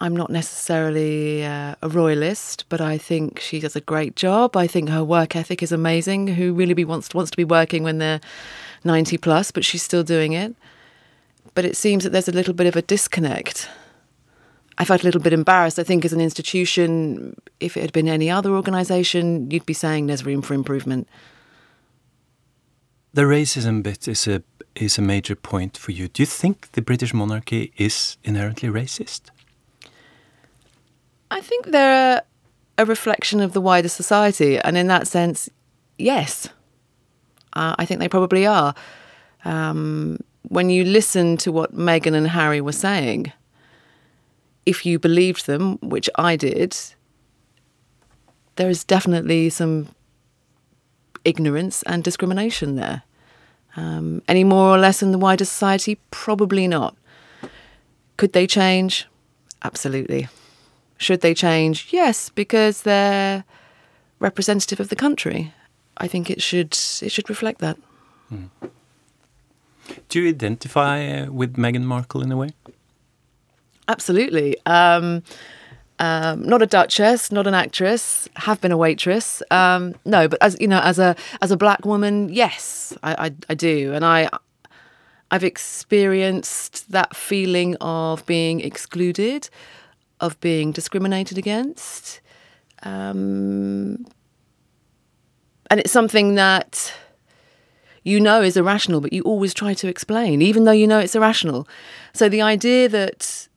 I'm 0.00 0.16
not 0.16 0.30
necessarily 0.30 1.44
uh, 1.44 1.76
a 1.80 1.88
royalist, 1.88 2.64
but 2.68 2.80
I 2.80 2.98
think 2.98 3.38
she 3.38 3.60
does 3.60 3.76
a 3.76 3.80
great 3.80 4.16
job. 4.16 4.56
I 4.56 4.66
think 4.66 4.88
her 4.88 5.04
work 5.04 5.36
ethic 5.36 5.62
is 5.62 5.72
amazing. 5.72 6.28
Who 6.28 6.52
really 6.52 6.74
be 6.74 6.84
wants 6.84 7.14
wants 7.14 7.30
to 7.30 7.36
be 7.36 7.44
working 7.44 7.84
when 7.84 7.98
they're 7.98 8.20
90 8.82 9.18
plus, 9.18 9.50
but 9.50 9.64
she's 9.64 9.82
still 9.82 10.02
doing 10.02 10.32
it. 10.32 10.54
But 11.54 11.64
it 11.64 11.76
seems 11.76 12.02
that 12.04 12.10
there's 12.10 12.28
a 12.28 12.32
little 12.32 12.54
bit 12.54 12.66
of 12.66 12.76
a 12.76 12.82
disconnect. 12.82 13.68
I 14.76 14.84
felt 14.84 15.02
a 15.02 15.04
little 15.04 15.20
bit 15.20 15.32
embarrassed. 15.32 15.78
I 15.78 15.84
think 15.84 16.04
as 16.04 16.12
an 16.12 16.20
institution, 16.20 17.36
if 17.60 17.76
it 17.76 17.80
had 17.80 17.92
been 17.92 18.08
any 18.08 18.28
other 18.28 18.50
organisation, 18.50 19.50
you'd 19.50 19.66
be 19.66 19.72
saying 19.72 20.06
there's 20.06 20.26
room 20.26 20.42
for 20.42 20.54
improvement. 20.54 21.08
The 23.12 23.22
racism 23.22 23.82
bit 23.82 24.08
is 24.08 24.26
a 24.26 24.42
is 24.74 24.98
a 24.98 25.02
major 25.02 25.36
point 25.36 25.76
for 25.76 25.92
you. 25.92 26.08
Do 26.08 26.20
you 26.22 26.26
think 26.26 26.72
the 26.72 26.82
British 26.82 27.14
monarchy 27.14 27.72
is 27.76 28.16
inherently 28.24 28.68
racist? 28.68 29.30
I 31.34 31.40
think 31.40 31.66
they're 31.66 32.22
a 32.78 32.86
reflection 32.86 33.40
of 33.40 33.54
the 33.54 33.60
wider 33.60 33.88
society, 33.88 34.56
and 34.56 34.78
in 34.78 34.86
that 34.86 35.08
sense, 35.08 35.50
yes, 35.98 36.48
uh, 37.54 37.74
I 37.76 37.84
think 37.84 37.98
they 37.98 38.08
probably 38.08 38.46
are. 38.46 38.72
Um, 39.44 40.20
when 40.42 40.70
you 40.70 40.84
listen 40.84 41.36
to 41.38 41.50
what 41.50 41.74
Meghan 41.74 42.14
and 42.14 42.28
Harry 42.28 42.60
were 42.60 42.70
saying, 42.70 43.32
if 44.64 44.86
you 44.86 45.00
believed 45.00 45.46
them, 45.46 45.76
which 45.82 46.08
I 46.14 46.36
did, 46.36 46.76
there 48.54 48.70
is 48.70 48.84
definitely 48.84 49.50
some 49.50 49.88
ignorance 51.24 51.82
and 51.82 52.04
discrimination 52.04 52.76
there. 52.76 53.02
Um, 53.76 54.22
any 54.28 54.44
more 54.44 54.68
or 54.68 54.78
less 54.78 55.02
in 55.02 55.10
the 55.10 55.18
wider 55.18 55.44
society? 55.44 55.98
Probably 56.12 56.68
not. 56.68 56.96
Could 58.18 58.34
they 58.34 58.46
change? 58.46 59.08
Absolutely. 59.64 60.28
Should 60.98 61.20
they 61.20 61.34
change? 61.34 61.88
Yes, 61.90 62.28
because 62.28 62.82
they're 62.82 63.44
representative 64.20 64.80
of 64.80 64.88
the 64.88 64.96
country. 64.96 65.52
I 65.96 66.08
think 66.08 66.30
it 66.30 66.42
should 66.42 66.72
it 67.02 67.10
should 67.10 67.28
reflect 67.28 67.60
that. 67.60 67.76
Mm. 68.32 68.50
Do 70.08 70.20
you 70.20 70.28
identify 70.28 71.06
uh, 71.06 71.30
with 71.30 71.56
Meghan 71.56 71.82
Markle 71.82 72.22
in 72.22 72.32
a 72.32 72.36
way? 72.36 72.50
Absolutely. 73.86 74.56
Um, 74.64 75.22
um, 75.98 76.42
not 76.42 76.62
a 76.62 76.66
duchess, 76.66 77.30
not 77.30 77.46
an 77.46 77.54
actress. 77.54 78.28
Have 78.36 78.60
been 78.60 78.72
a 78.72 78.76
waitress. 78.76 79.42
Um, 79.50 79.94
no, 80.04 80.26
but 80.26 80.38
as 80.42 80.56
you 80.60 80.68
know, 80.68 80.80
as 80.80 80.98
a 80.98 81.14
as 81.42 81.50
a 81.50 81.56
black 81.56 81.84
woman, 81.84 82.28
yes, 82.32 82.96
I, 83.02 83.26
I, 83.26 83.34
I 83.50 83.54
do, 83.54 83.92
and 83.92 84.04
I 84.04 84.28
I've 85.30 85.44
experienced 85.44 86.90
that 86.90 87.14
feeling 87.14 87.76
of 87.80 88.24
being 88.26 88.60
excluded, 88.60 89.48
of 90.20 90.38
being 90.40 90.72
discriminated 90.72 91.38
against, 91.38 92.20
um, 92.82 94.06
and 95.70 95.80
it's 95.80 95.92
something 95.92 96.34
that 96.34 96.94
you 98.02 98.20
know 98.20 98.42
is 98.42 98.56
irrational, 98.56 99.00
but 99.00 99.12
you 99.12 99.22
always 99.22 99.54
try 99.54 99.74
to 99.74 99.88
explain, 99.88 100.42
even 100.42 100.64
though 100.64 100.72
you 100.72 100.86
know 100.86 100.98
it's 100.98 101.14
irrational. 101.14 101.66
So 102.12 102.28
the 102.28 102.42
idea 102.42 102.88
that 102.88 103.48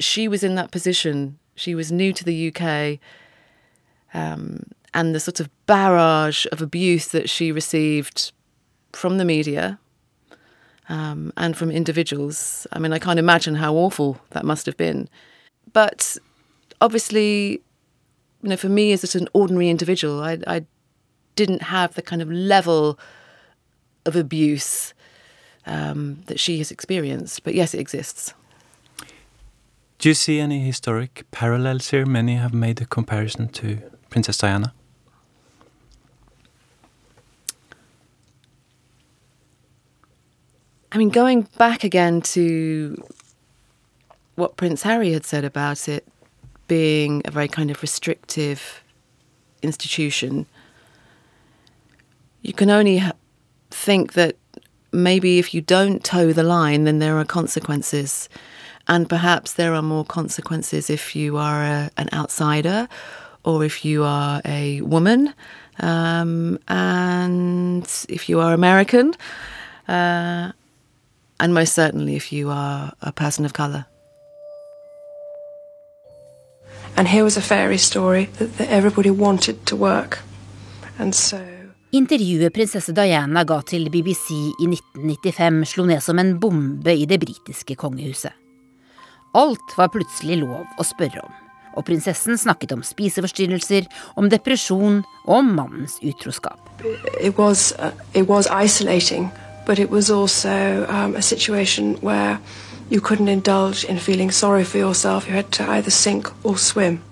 she 0.00 0.26
was 0.26 0.42
in 0.42 0.54
that 0.56 0.70
position 0.70 1.38
she 1.56 1.74
was 1.74 1.92
new 1.92 2.12
to 2.12 2.24
the 2.24 2.52
UK, 2.52 2.98
um, 4.12 4.64
and 4.92 5.14
the 5.14 5.20
sort 5.20 5.40
of 5.40 5.50
barrage 5.66 6.46
of 6.52 6.60
abuse 6.60 7.08
that 7.08 7.28
she 7.28 7.50
received 7.52 8.32
from 8.92 9.18
the 9.18 9.24
media 9.24 9.78
um, 10.88 11.32
and 11.36 11.56
from 11.56 11.70
individuals. 11.70 12.66
I 12.72 12.78
mean, 12.78 12.92
I 12.92 12.98
can't 12.98 13.18
imagine 13.18 13.56
how 13.56 13.74
awful 13.74 14.20
that 14.30 14.44
must 14.44 14.66
have 14.66 14.76
been. 14.76 15.08
But 15.72 16.16
obviously, 16.80 17.62
you 18.42 18.48
know, 18.50 18.56
for 18.56 18.68
me 18.68 18.92
as 18.92 19.00
just 19.00 19.14
an 19.14 19.28
ordinary 19.32 19.68
individual, 19.68 20.22
I, 20.22 20.38
I 20.46 20.66
didn't 21.36 21.62
have 21.62 21.94
the 21.94 22.02
kind 22.02 22.22
of 22.22 22.30
level 22.30 22.98
of 24.06 24.16
abuse 24.16 24.94
um, 25.66 26.22
that 26.26 26.38
she 26.38 26.58
has 26.58 26.70
experienced. 26.70 27.42
But 27.42 27.54
yes, 27.54 27.74
it 27.74 27.80
exists. 27.80 28.34
Do 29.98 30.10
you 30.10 30.14
see 30.14 30.38
any 30.38 30.60
historic 30.60 31.24
parallels 31.30 31.90
here? 31.90 32.04
Many 32.04 32.36
have 32.36 32.52
made 32.52 32.80
a 32.80 32.84
comparison 32.84 33.48
to 33.48 33.78
Princess 34.10 34.36
Diana. 34.36 34.74
I 40.92 40.98
mean, 40.98 41.08
going 41.08 41.48
back 41.58 41.82
again 41.82 42.20
to 42.20 43.02
what 44.36 44.56
Prince 44.56 44.82
Harry 44.82 45.12
had 45.12 45.24
said 45.24 45.44
about 45.44 45.88
it 45.88 46.06
being 46.66 47.22
a 47.24 47.30
very 47.30 47.48
kind 47.48 47.70
of 47.70 47.80
restrictive 47.82 48.82
institution, 49.62 50.46
you 52.42 52.52
can 52.52 52.70
only 52.70 53.02
think 53.70 54.14
that 54.14 54.36
maybe 54.92 55.38
if 55.38 55.54
you 55.54 55.60
don't 55.60 56.04
toe 56.04 56.32
the 56.32 56.42
line, 56.42 56.84
then 56.84 56.98
there 56.98 57.18
are 57.18 57.24
consequences. 57.24 58.28
And 58.86 59.08
perhaps 59.08 59.54
there 59.54 59.74
are 59.74 59.82
more 59.82 60.04
consequences 60.04 60.90
if 60.90 61.16
you 61.16 61.36
are 61.36 61.64
a, 61.64 61.90
an 61.96 62.08
outsider 62.12 62.88
or 63.44 63.64
if 63.64 63.84
you 63.84 64.04
are 64.04 64.42
a 64.44 64.80
woman 64.82 65.34
um, 65.80 66.58
and 66.68 67.84
if 68.08 68.28
you 68.28 68.40
are 68.40 68.52
American. 68.52 69.14
Uh, 69.88 70.52
and 71.40 71.54
most 71.54 71.74
certainly 71.74 72.14
if 72.14 72.32
you 72.32 72.50
are 72.50 72.92
a 73.02 73.12
person 73.12 73.44
of 73.44 73.52
colour. 73.52 73.86
And 76.96 77.08
here 77.08 77.24
was 77.24 77.36
a 77.36 77.40
fairy 77.42 77.78
story 77.78 78.28
that, 78.38 78.56
that 78.58 78.68
everybody 78.70 79.10
wanted 79.10 79.66
to 79.66 79.76
work. 79.76 80.18
And 80.98 81.14
so 81.14 81.38
Intervjuet 81.94 82.50
prinsesse 82.50 82.90
Diana 82.90 83.44
ga 83.46 83.60
til 83.62 83.84
BBC 83.86 84.34
i 84.34 84.66
1995 84.66 85.60
slo 85.70 85.84
ned 85.86 86.00
som 86.02 86.18
en 86.18 86.32
bombe 86.42 86.90
i 86.90 87.04
det 87.06 87.20
britiske 87.22 87.76
kongehuset. 87.78 88.34
Alt 89.38 89.76
var 89.78 89.92
plutselig 89.94 90.40
lov 90.40 90.64
å 90.78 90.86
spørre 90.86 91.22
om, 91.22 91.36
og 91.78 91.86
prinsessen 91.86 92.34
snakket 92.38 92.74
om 92.74 92.82
spiseforstyrrelser, 92.82 93.86
om 94.18 94.26
depresjon 94.30 95.04
og 95.22 95.32
om 95.36 95.54
mannens 95.54 95.94
utroskap. 96.02 96.58
It 97.20 97.38
was, 97.38 97.70
uh, 97.78 97.94
it 98.12 98.26
was 98.26 98.50
isolating, 98.50 99.30
but 99.64 99.78
it 99.78 99.90
was 99.90 100.10
also 100.10 100.86
um, 100.88 101.14
a 101.14 101.22
situation 101.22 101.94
where 102.02 102.40
you 102.90 103.00
couldn't 103.00 103.28
indulge 103.28 103.84
in 103.84 103.98
feeling 103.98 104.30
sorry 104.30 104.64
for 104.64 104.78
yourself. 104.78 105.28
You 105.28 105.34
had 105.34 105.50
to 105.52 105.64
either 105.64 105.90
sink 105.90 106.28
or 106.44 106.56
swim. 106.58 107.02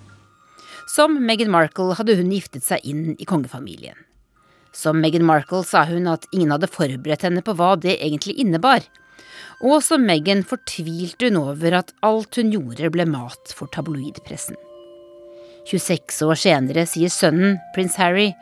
Som 0.86 1.20
Meghan 1.26 1.48
Markle 1.48 1.94
hadde 1.96 2.16
hun 2.18 2.32
giftet 2.32 2.64
seg 2.66 2.84
inn 2.84 3.14
i 3.18 3.24
kongefamilien. 3.24 3.96
Som 4.72 5.00
Meghan 5.00 5.24
Markle 5.24 5.64
sa 5.64 5.84
hun 5.88 6.08
at 6.10 6.26
ingen 6.32 6.52
hadde 6.52 6.68
forberedt 6.68 7.24
henne 7.24 7.42
på 7.44 7.54
hva 7.56 7.74
det 7.80 7.96
egentlig 7.98 8.36
innebar. 8.40 8.84
Og 9.62 9.80
som 9.84 10.04
Meghan 10.04 10.44
fortvilte 10.44 11.30
hun 11.30 11.40
over 11.40 11.78
at 11.80 11.94
alt 12.04 12.36
hun 12.36 12.52
gjorde 12.52 12.92
ble 12.92 13.06
mat 13.08 13.54
for 13.56 13.72
tabloidpressen. 13.72 14.58
26 15.70 16.24
år 16.26 16.40
senere 16.42 16.84
sier 16.90 17.12
sønnen, 17.12 17.60
prins 17.76 17.96
Harry, 18.00 18.32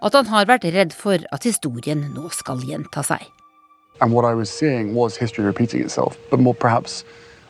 at 0.00 0.16
han 0.16 0.30
har 0.32 0.48
vært 0.48 0.64
redd 0.72 0.96
for 0.96 1.20
at 1.30 1.44
historien 1.44 2.06
nå 2.14 2.30
skal 2.34 2.62
gjenta 2.64 3.04
seg. 3.04 3.26
And 4.00 4.12
what 4.12 4.24
I 4.24 4.34
was 4.34 4.50
seeing 4.50 4.94
was 4.94 5.16
history 5.16 5.44
repeating 5.44 5.82
itself, 5.82 6.16
but 6.30 6.40
more 6.40 6.54
perhaps, 6.54 7.04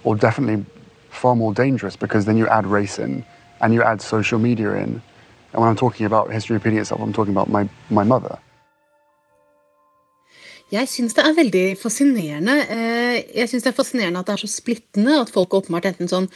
or 0.04 0.16
definitely 0.16 0.64
far 1.10 1.36
more 1.36 1.52
dangerous 1.52 1.96
because 1.96 2.24
then 2.24 2.36
you 2.36 2.48
add 2.48 2.66
race 2.66 2.98
in 2.98 3.24
and 3.60 3.74
you 3.74 3.82
add 3.82 4.00
social 4.02 4.38
media 4.38 4.74
in. 4.74 5.02
And 5.52 5.60
when 5.60 5.68
I'm 5.68 5.76
talking 5.76 6.06
about 6.06 6.32
history 6.32 6.54
repeating 6.54 6.78
itself, 6.78 7.00
I'm 7.00 7.12
talking 7.12 7.34
about 7.34 7.48
my, 7.48 7.68
my 7.90 8.04
mother. 8.04 8.38
Jeg 10.70 10.86
syns 10.86 11.16
det 11.16 11.22
er 11.26 11.34
veldig 11.34 11.62
fascinerende. 11.80 12.52
Eh, 12.70 13.16
jeg 13.40 13.50
synes 13.50 13.64
det 13.64 13.70
er 13.72 13.74
fascinerende 13.74 14.20
at 14.20 14.28
det 14.28 14.36
er 14.36 14.42
så 14.44 14.50
splittende. 14.52 15.16
At 15.18 15.32
folk 15.34 15.56
åpenbart 15.58 15.88
enten 15.90 16.10
sånn 16.10 16.28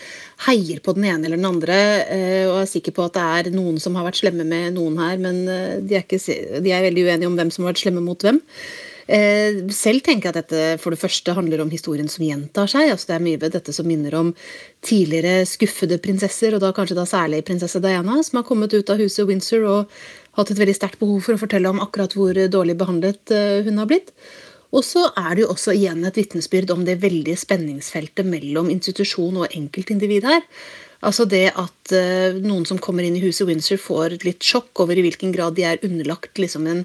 heier 0.48 0.80
på 0.82 0.96
den 0.96 1.06
ene 1.06 1.28
eller 1.28 1.38
den 1.38 1.46
andre 1.46 1.76
eh, 2.02 2.48
og 2.48 2.64
er 2.64 2.72
sikker 2.72 2.96
på 2.96 3.06
at 3.06 3.14
det 3.14 3.26
er 3.28 3.52
noen 3.54 3.78
som 3.82 3.94
har 3.94 4.08
vært 4.08 4.18
slemme 4.18 4.46
med 4.48 4.74
noen 4.74 4.98
her, 4.98 5.22
men 5.22 5.44
eh, 5.46 5.76
de 5.78 6.00
er, 6.00 6.02
ikke, 6.02 6.18
de 6.66 6.74
er 6.74 6.88
veldig 6.88 7.06
uenige 7.06 7.30
om 7.30 7.38
hvem 7.38 7.54
som 7.54 7.62
har 7.62 7.70
vært 7.70 7.84
slemme 7.84 8.02
mot 8.02 8.26
hvem. 8.26 8.42
Selv 9.04 10.00
tenker 10.00 10.30
jeg 10.30 10.32
at 10.32 10.38
dette 10.38 10.60
for 10.80 10.94
det 10.94 11.00
første 11.02 11.34
handler 11.36 11.60
om 11.60 11.72
historien 11.72 12.08
som 12.08 12.24
gjentar 12.24 12.70
seg. 12.70 12.88
altså 12.88 13.10
Det 13.10 13.16
er 13.18 13.24
mye 13.26 13.40
ved 13.42 13.52
dette 13.52 13.74
som 13.76 13.84
minner 13.88 14.14
om 14.16 14.30
tidligere 14.80 15.44
skuffede 15.48 15.98
prinsesser, 16.00 16.56
og 16.56 16.62
da 16.64 16.72
kanskje 16.72 16.96
da 16.96 17.04
særlig 17.08 17.42
prinsesse 17.44 17.82
Diana, 17.84 18.22
som 18.24 18.40
har 18.40 18.48
kommet 18.48 18.72
ut 18.72 18.90
av 18.90 19.02
huset 19.02 19.28
Windsor 19.28 19.68
og 19.68 19.92
hatt 20.38 20.50
et 20.50 20.62
veldig 20.62 20.76
sterkt 20.78 21.02
behov 21.02 21.20
for 21.26 21.36
å 21.36 21.42
fortelle 21.42 21.70
om 21.70 21.82
akkurat 21.84 22.16
hvor 22.16 22.32
dårlig 22.32 22.78
behandlet 22.80 23.34
eh, 23.34 23.60
hun 23.66 23.78
har 23.82 23.90
blitt. 23.90 24.14
Og 24.74 24.82
så 24.82 25.04
er 25.14 25.36
det 25.36 25.44
jo 25.44 25.52
også 25.52 25.74
igjen 25.76 26.02
et 26.06 26.16
vitnesbyrd 26.18 26.72
om 26.74 26.82
det 26.86 26.98
veldige 27.04 27.38
spenningsfeltet 27.38 28.26
mellom 28.26 28.72
institusjon 28.72 29.44
og 29.44 29.52
enkeltindivid 29.54 30.26
her. 30.26 30.42
Altså 31.04 31.26
det 31.28 31.50
at 31.52 31.92
uh, 31.92 32.36
noen 32.40 32.64
som 32.68 32.80
kommer 32.80 33.04
inn 33.04 33.18
i 33.18 33.22
huset 33.24 33.46
Windsor, 33.48 33.80
får 33.80 34.16
litt 34.24 34.44
sjokk 34.44 34.84
over 34.84 34.96
i 34.96 35.04
hvilken 35.04 35.34
grad 35.34 35.56
de 35.58 35.66
er 35.68 35.82
underlagt 35.84 36.40
liksom 36.40 36.66
en, 36.70 36.82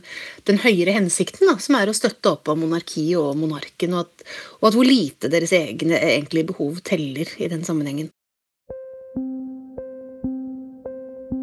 den 0.49 0.59
høyere 0.59 0.95
hensikten, 0.97 1.47
da, 1.47 1.55
som 1.61 1.79
er 1.79 1.89
å 1.89 1.95
støtte 1.95 2.33
opp 2.35 2.51
om 2.51 2.65
monarkiet 2.65 3.15
og 3.21 3.37
monarken, 3.39 3.95
og 3.95 4.07
at, 4.07 4.29
og 4.59 4.71
at 4.71 4.79
hvor 4.79 4.87
lite 4.87 5.31
deres 5.31 5.55
egne 5.55 5.99
egentlige 6.03 6.51
behov 6.51 6.81
teller 6.83 7.31
i 7.39 7.51
den 7.51 7.63
sammenhengen. 7.67 8.11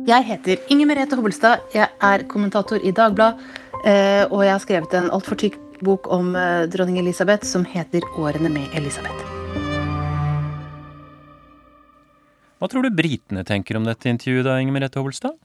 Jeg 0.06 0.22
heter 0.28 0.60
Inger 0.70 0.86
Merete 0.86 1.16
Hobbelstad. 1.18 1.64
Jeg 1.74 1.88
er 1.90 2.26
kommentator 2.30 2.78
i 2.78 2.92
Dagbladet. 2.94 3.42
Eh, 3.86 4.22
og 4.30 4.44
jeg 4.44 4.52
har 4.54 4.62
skrevet 4.62 4.94
en 4.98 5.10
altfor 5.14 5.38
tykk 5.40 5.58
bok 5.86 6.10
om 6.14 6.34
eh, 6.38 6.66
dronning 6.70 7.00
Elisabeth 7.02 7.46
som 7.46 7.66
heter 7.66 8.06
'Årene 8.14 8.52
med 8.52 8.70
Elisabeth'. 8.78 9.35
Hva 12.56 12.70
tror 12.72 12.86
du 12.86 12.94
britene 12.94 13.44
tenker 13.44 13.76
om 13.76 13.84
dette 13.84 14.08
intervjuet, 14.08 14.46
da, 14.46 14.56
Inger 14.60 14.76
Merete 14.76 15.00
Hobbelstad? 15.00 15.36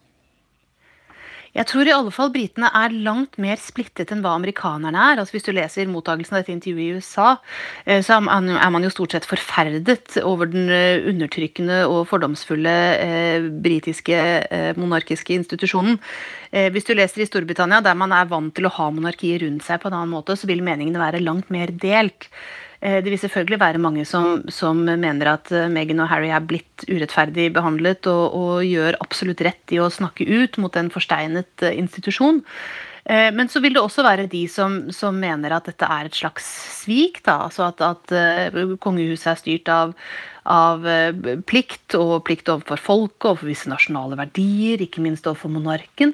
Jeg 1.52 1.68
tror 1.68 1.84
i 1.84 1.92
alle 1.92 2.12
fall 2.16 2.30
britene 2.32 2.70
er 2.80 2.94
langt 3.04 3.36
mer 3.42 3.60
splittet 3.60 4.14
enn 4.14 4.22
hva 4.24 4.38
amerikanerne 4.38 4.96
er. 4.96 5.20
Altså 5.20 5.36
Hvis 5.36 5.48
du 5.50 5.52
leser 5.52 5.90
mottagelsen 5.92 6.38
av 6.38 6.46
dette 6.46 6.54
intervjuet 6.54 6.86
i 6.86 7.02
USA, 7.02 7.34
eh, 7.84 8.00
så 8.00 8.22
er 8.22 8.72
man 8.72 8.88
jo 8.88 8.94
stort 8.94 9.18
sett 9.18 9.28
forferdet 9.28 10.16
over 10.24 10.48
den 10.48 10.72
eh, 10.72 11.04
undertrykkende 11.12 11.82
og 11.92 12.06
fordomsfulle 12.14 12.78
eh, 13.04 13.50
britiske 13.52 14.22
monarkiske 14.80 15.36
institusjonen. 15.36 16.00
Hvis 16.52 16.88
du 16.88 16.92
leser 16.96 17.24
i 17.24 17.28
Storbritannia, 17.28 17.80
der 17.84 17.96
man 17.96 18.12
er 18.16 18.28
vant 18.28 18.52
til 18.56 18.68
å 18.68 18.74
ha 18.76 18.90
monarkiet 18.92 19.40
rundt 19.44 19.64
seg 19.64 19.80
på 19.80 19.88
en 19.88 19.96
annen 19.96 20.12
måte, 20.12 20.36
så 20.36 20.50
vil 20.50 20.64
meningene 20.66 21.00
være 21.00 21.24
langt 21.24 21.52
mer 21.54 21.72
delt. 21.72 22.28
Eh, 22.82 22.98
det 23.06 23.12
vil 23.14 23.22
selvfølgelig 23.22 23.60
være 23.62 23.82
mange 23.82 24.06
som, 24.10 24.42
som 24.50 24.80
mener 24.82 25.36
at 25.36 25.52
eh, 25.54 25.70
Meghan 25.70 26.02
og 26.02 26.10
Harry 26.10 26.32
er 26.34 26.46
blitt 26.46 26.86
urettferdig 26.90 27.52
behandlet, 27.54 28.08
og, 28.10 28.38
og, 28.38 28.54
gjør 28.66 28.98
absolutt 29.04 29.44
rett 29.46 29.74
i 29.76 29.82
å 29.82 29.92
snakke 29.94 30.26
ut 30.26 30.58
mot 30.62 30.80
en 30.80 30.90
forsteinet 30.94 31.68
eh, 31.68 31.78
institusjon. 31.82 32.42
Men 33.12 33.48
så 33.50 33.58
vil 33.64 33.74
det 33.74 33.82
også 33.82 34.04
være 34.06 34.28
de 34.30 34.44
som, 34.48 34.76
som 34.94 35.16
mener 35.18 35.56
at 35.56 35.66
dette 35.66 35.88
er 35.90 36.06
et 36.06 36.16
slags 36.16 36.46
svik. 36.84 37.18
Da. 37.26 37.40
Altså 37.48 37.64
at, 37.66 37.82
at 37.82 38.14
kongehuset 38.80 39.32
er 39.32 39.40
styrt 39.40 39.72
av, 39.74 39.96
av 40.46 40.86
plikt, 41.50 41.98
og 41.98 42.22
plikt 42.28 42.52
overfor 42.54 42.78
folket, 42.80 43.26
overfor 43.32 43.50
visse 43.50 43.72
nasjonale 43.74 44.20
verdier, 44.22 44.86
ikke 44.86 45.02
minst 45.02 45.26
overfor 45.26 45.50
monarken. 45.50 46.14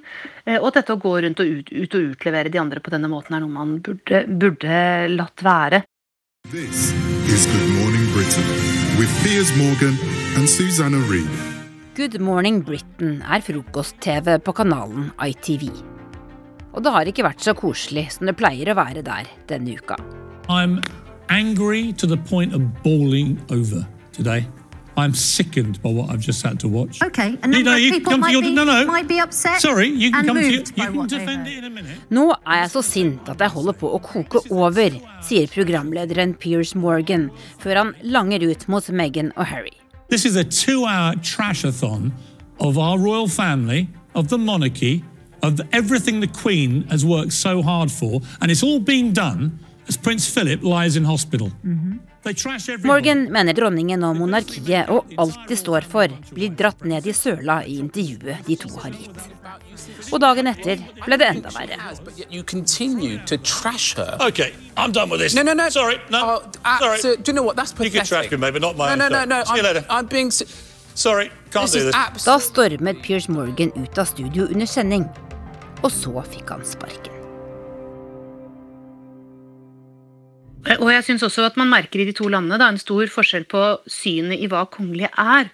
Og 0.55 0.69
at 0.71 0.79
dette 0.79 0.95
å 0.95 1.03
gå 1.03 1.11
rundt 1.27 1.43
og 1.43 1.51
ut, 1.59 1.75
ut 1.75 1.99
og 1.99 2.15
utlevere 2.15 2.55
de 2.55 2.63
andre 2.63 2.81
på 2.81 2.95
denne 2.95 3.11
måten 3.11 3.35
er 3.35 3.43
noe 3.43 3.57
man 3.59 3.77
burde, 3.83 4.23
burde 4.31 4.81
latt 5.11 5.43
være. 5.43 5.83
This 6.51 6.93
is 7.27 7.45
Good 7.45 7.69
Morning 7.75 8.07
Britain 8.13 8.45
with 8.97 9.11
Piers 9.21 9.51
Morgan 9.57 9.97
and 10.37 10.47
Susanna 10.47 10.97
Reid. 10.97 11.27
Good 11.93 12.21
Morning 12.21 12.61
Britain 12.63 13.19
er 13.19 13.43
frokost-TV 13.43 14.37
på 14.39 14.53
kanalen 14.55 15.09
ITV. 15.19 15.67
Og 16.71 16.85
det 16.85 16.93
har 16.95 17.11
ikke 17.11 17.25
vært 17.27 17.43
så 17.43 17.51
koselig 17.51 18.05
som 18.15 18.31
det 18.31 18.37
pleier 18.39 18.71
å 18.71 18.77
være 18.79 19.03
der 19.03 19.27
denne 19.51 19.75
uka. 19.75 19.99
I'm 20.47 20.79
angry 21.27 21.91
to 21.99 22.07
the 22.07 22.15
point 22.31 22.55
of 22.55 22.63
bawling 22.79 23.35
over 23.51 23.83
today. 24.15 24.47
I'm 24.97 25.13
sickened 25.13 25.79
by 25.83 25.91
what 25.91 26.09
I've 26.09 26.21
just 26.21 26.41
had 26.41 26.59
to 26.61 26.67
watch. 26.67 27.03
Okay, 27.03 27.37
a 27.43 27.47
number 27.47 27.57
you 27.57 27.63
know, 27.63 27.75
you 27.75 27.89
of 27.89 27.93
people 27.93 28.17
might, 28.17 28.31
your, 28.31 28.41
be, 28.41 28.51
no, 28.51 28.63
no. 28.63 28.85
might 28.87 29.07
be 29.07 29.19
upset 29.19 29.61
Sorry, 29.61 29.87
you 29.87 30.09
can 30.09 30.21
and 30.21 30.27
come 30.27 30.37
moved 30.37 30.65
to, 30.65 30.73
you, 30.73 30.87
by 30.87 30.91
can 30.91 31.07
defend 31.07 31.47
it 31.47 31.57
in 31.59 31.63
a 31.65 31.69
minute. 31.69 31.99
Nå 32.09 32.31
er 32.33 32.63
jeg 32.63 32.71
så 32.73 32.81
sint 32.81 33.29
at 33.29 33.43
jeg 33.45 33.53
holder 33.53 33.77
på 33.77 33.91
å 33.93 33.99
koke 34.01 34.41
over, 34.49 34.97
sier 35.21 35.45
programlederen 35.53 36.33
Piers 36.41 36.73
Morgan 36.73 37.29
før 37.61 37.83
han 37.83 37.93
langer 38.01 38.47
ut 38.49 38.65
mot 38.73 38.89
Meghan 38.89 39.29
og 39.37 39.45
Harry. 39.45 39.77
This 40.09 40.25
is 40.25 40.35
a 40.35 40.43
two-hour 40.43 41.13
trashathon 41.21 42.11
of 42.59 42.79
our 42.79 42.97
royal 42.97 43.27
family, 43.27 43.89
of 44.15 44.29
the 44.29 44.37
monarchy, 44.39 45.03
of 45.43 45.61
everything 45.71 46.21
the 46.21 46.27
Queen 46.41 46.87
has 46.89 47.05
worked 47.05 47.33
so 47.33 47.61
hard 47.61 47.91
for, 47.91 48.21
and 48.41 48.49
it's 48.49 48.63
all 48.63 48.79
being 48.79 49.13
done 49.13 49.59
as 49.87 49.97
Prince 49.97 50.29
Philip 50.29 50.63
lies 50.63 50.95
in 50.95 51.05
hospital. 51.05 51.51
-hmm. 51.63 51.99
Morgan 52.83 53.31
mener 53.31 53.53
dronningen 53.53 54.03
og 54.03 54.15
monarkiet 54.15 54.89
og 54.89 55.05
alt 55.17 55.37
de 55.47 55.55
står 55.55 55.85
for, 55.87 56.11
blir 56.33 56.49
dratt 56.59 56.83
ned 56.83 57.05
i 57.07 57.13
søla 57.13 57.61
i 57.63 57.77
intervjuet 57.79 58.47
de 58.47 58.55
to 58.55 58.69
har 58.81 58.91
gitt. 58.91 59.21
Og 60.11 60.19
dagen 60.21 60.47
etter 60.51 60.81
ble 61.05 61.17
det 61.21 61.29
enda 61.29 61.49
verre. 61.55 61.77
Okay, 64.27 64.51
I'm 64.75 64.91
done 64.91 65.09
with 65.11 65.21
this. 65.21 65.35
No, 65.35 65.43
no, 65.43 65.53
no. 65.53 65.69
Sorry, 65.69 65.97
no. 66.09 66.17
Uh, 66.17 66.79
Sorry. 66.79 66.99
So, 66.99 67.15
do 67.15 67.31
you 67.31 67.33
know 67.33 67.45
what? 67.45 67.55
That's 67.55 67.71
pathetic. 67.71 67.93
You 67.93 67.99
can 67.99 68.07
trash 68.07 68.31
me, 68.31 68.51
but 68.51 68.61
not 68.61 68.77
my 68.77 68.95
no, 68.95 68.95
no, 68.95 69.09
no, 69.09 69.25
no. 69.25 69.43
See 69.43 69.57
you 69.57 69.63
later. 69.63 69.85
I'm, 69.89 70.05
I'm 70.05 70.07
being... 70.07 70.31
Sorry, 70.31 71.29
can't 71.51 71.71
this 71.71 71.83
do 71.83 71.91
this. 71.91 72.25
Da 72.25 72.39
stormet 72.39 73.03
Piers 73.03 73.27
Morgan 73.29 73.71
ut 73.75 73.97
av 73.97 74.05
studio 74.05 74.47
under 74.49 74.65
sending, 74.65 75.05
og 75.83 75.91
så 75.91 76.25
fikk 76.25 76.49
han 76.49 76.65
sparken. 76.65 77.16
Og 80.75 80.89
jeg 80.91 81.05
syns 81.07 81.23
også 81.23 81.45
at 81.47 81.57
man 81.59 81.69
merker 81.71 82.01
i 82.03 82.07
de 82.09 82.15
to 82.15 82.27
landene 82.31 82.59
da, 82.59 82.67
en 82.71 82.81
stor 82.81 83.07
forskjell 83.11 83.47
på 83.49 83.63
synet 83.91 84.41
i 84.41 84.49
hva 84.51 84.65
kongelige 84.71 85.11
er. 85.15 85.51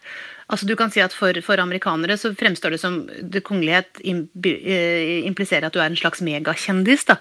Altså 0.54 0.68
du 0.70 0.76
kan 0.78 0.92
si 0.94 1.02
at 1.02 1.16
for, 1.18 1.34
for, 1.42 1.58
amerikanere 1.58 2.18
så 2.20 2.30
fremstår 2.38 2.76
det 2.76 2.82
som 2.82 3.00
det 3.10 3.42
kongelighet 3.46 4.04
eh, 4.06 5.24
impliserer 5.26 5.66
at 5.66 5.74
du 5.74 5.82
er 5.82 5.90
en 5.90 5.98
slags 5.98 6.22
megakjendis. 6.22 7.08
da, 7.10 7.18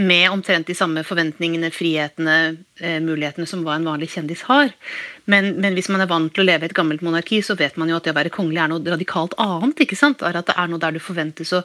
Med 0.00 0.30
omtrent 0.30 0.70
de 0.70 0.76
samme 0.76 1.04
forventningene, 1.04 1.68
frihetene, 1.76 2.56
eh, 2.80 2.96
mulighetene 3.04 3.48
som 3.48 3.66
hva 3.66 3.76
en 3.76 3.88
vanlig 3.90 4.08
kjendis 4.14 4.46
har. 4.48 4.72
Men, 5.30 5.52
men, 5.60 5.76
hvis 5.76 5.90
man 5.92 6.00
er 6.00 6.08
vant 6.10 6.32
til 6.34 6.42
å 6.42 6.48
leve 6.48 6.64
i 6.64 6.70
et 6.70 6.76
gammelt 6.76 7.04
monarki, 7.04 7.42
så 7.44 7.54
vet 7.58 7.76
man 7.78 7.92
jo 7.92 7.98
at 8.00 8.08
det 8.08 8.14
å 8.14 8.16
være 8.16 8.32
kongelig 8.34 8.62
er 8.64 8.72
noe 8.72 8.94
radikalt 8.96 9.36
annet. 9.42 9.84
ikke 9.84 9.98
sant? 9.98 10.24
At 10.24 10.48
det 10.48 10.56
er 10.56 10.72
noe 10.72 10.80
der 10.80 10.96
du 10.96 11.02
forventes 11.04 11.52
å, 11.52 11.60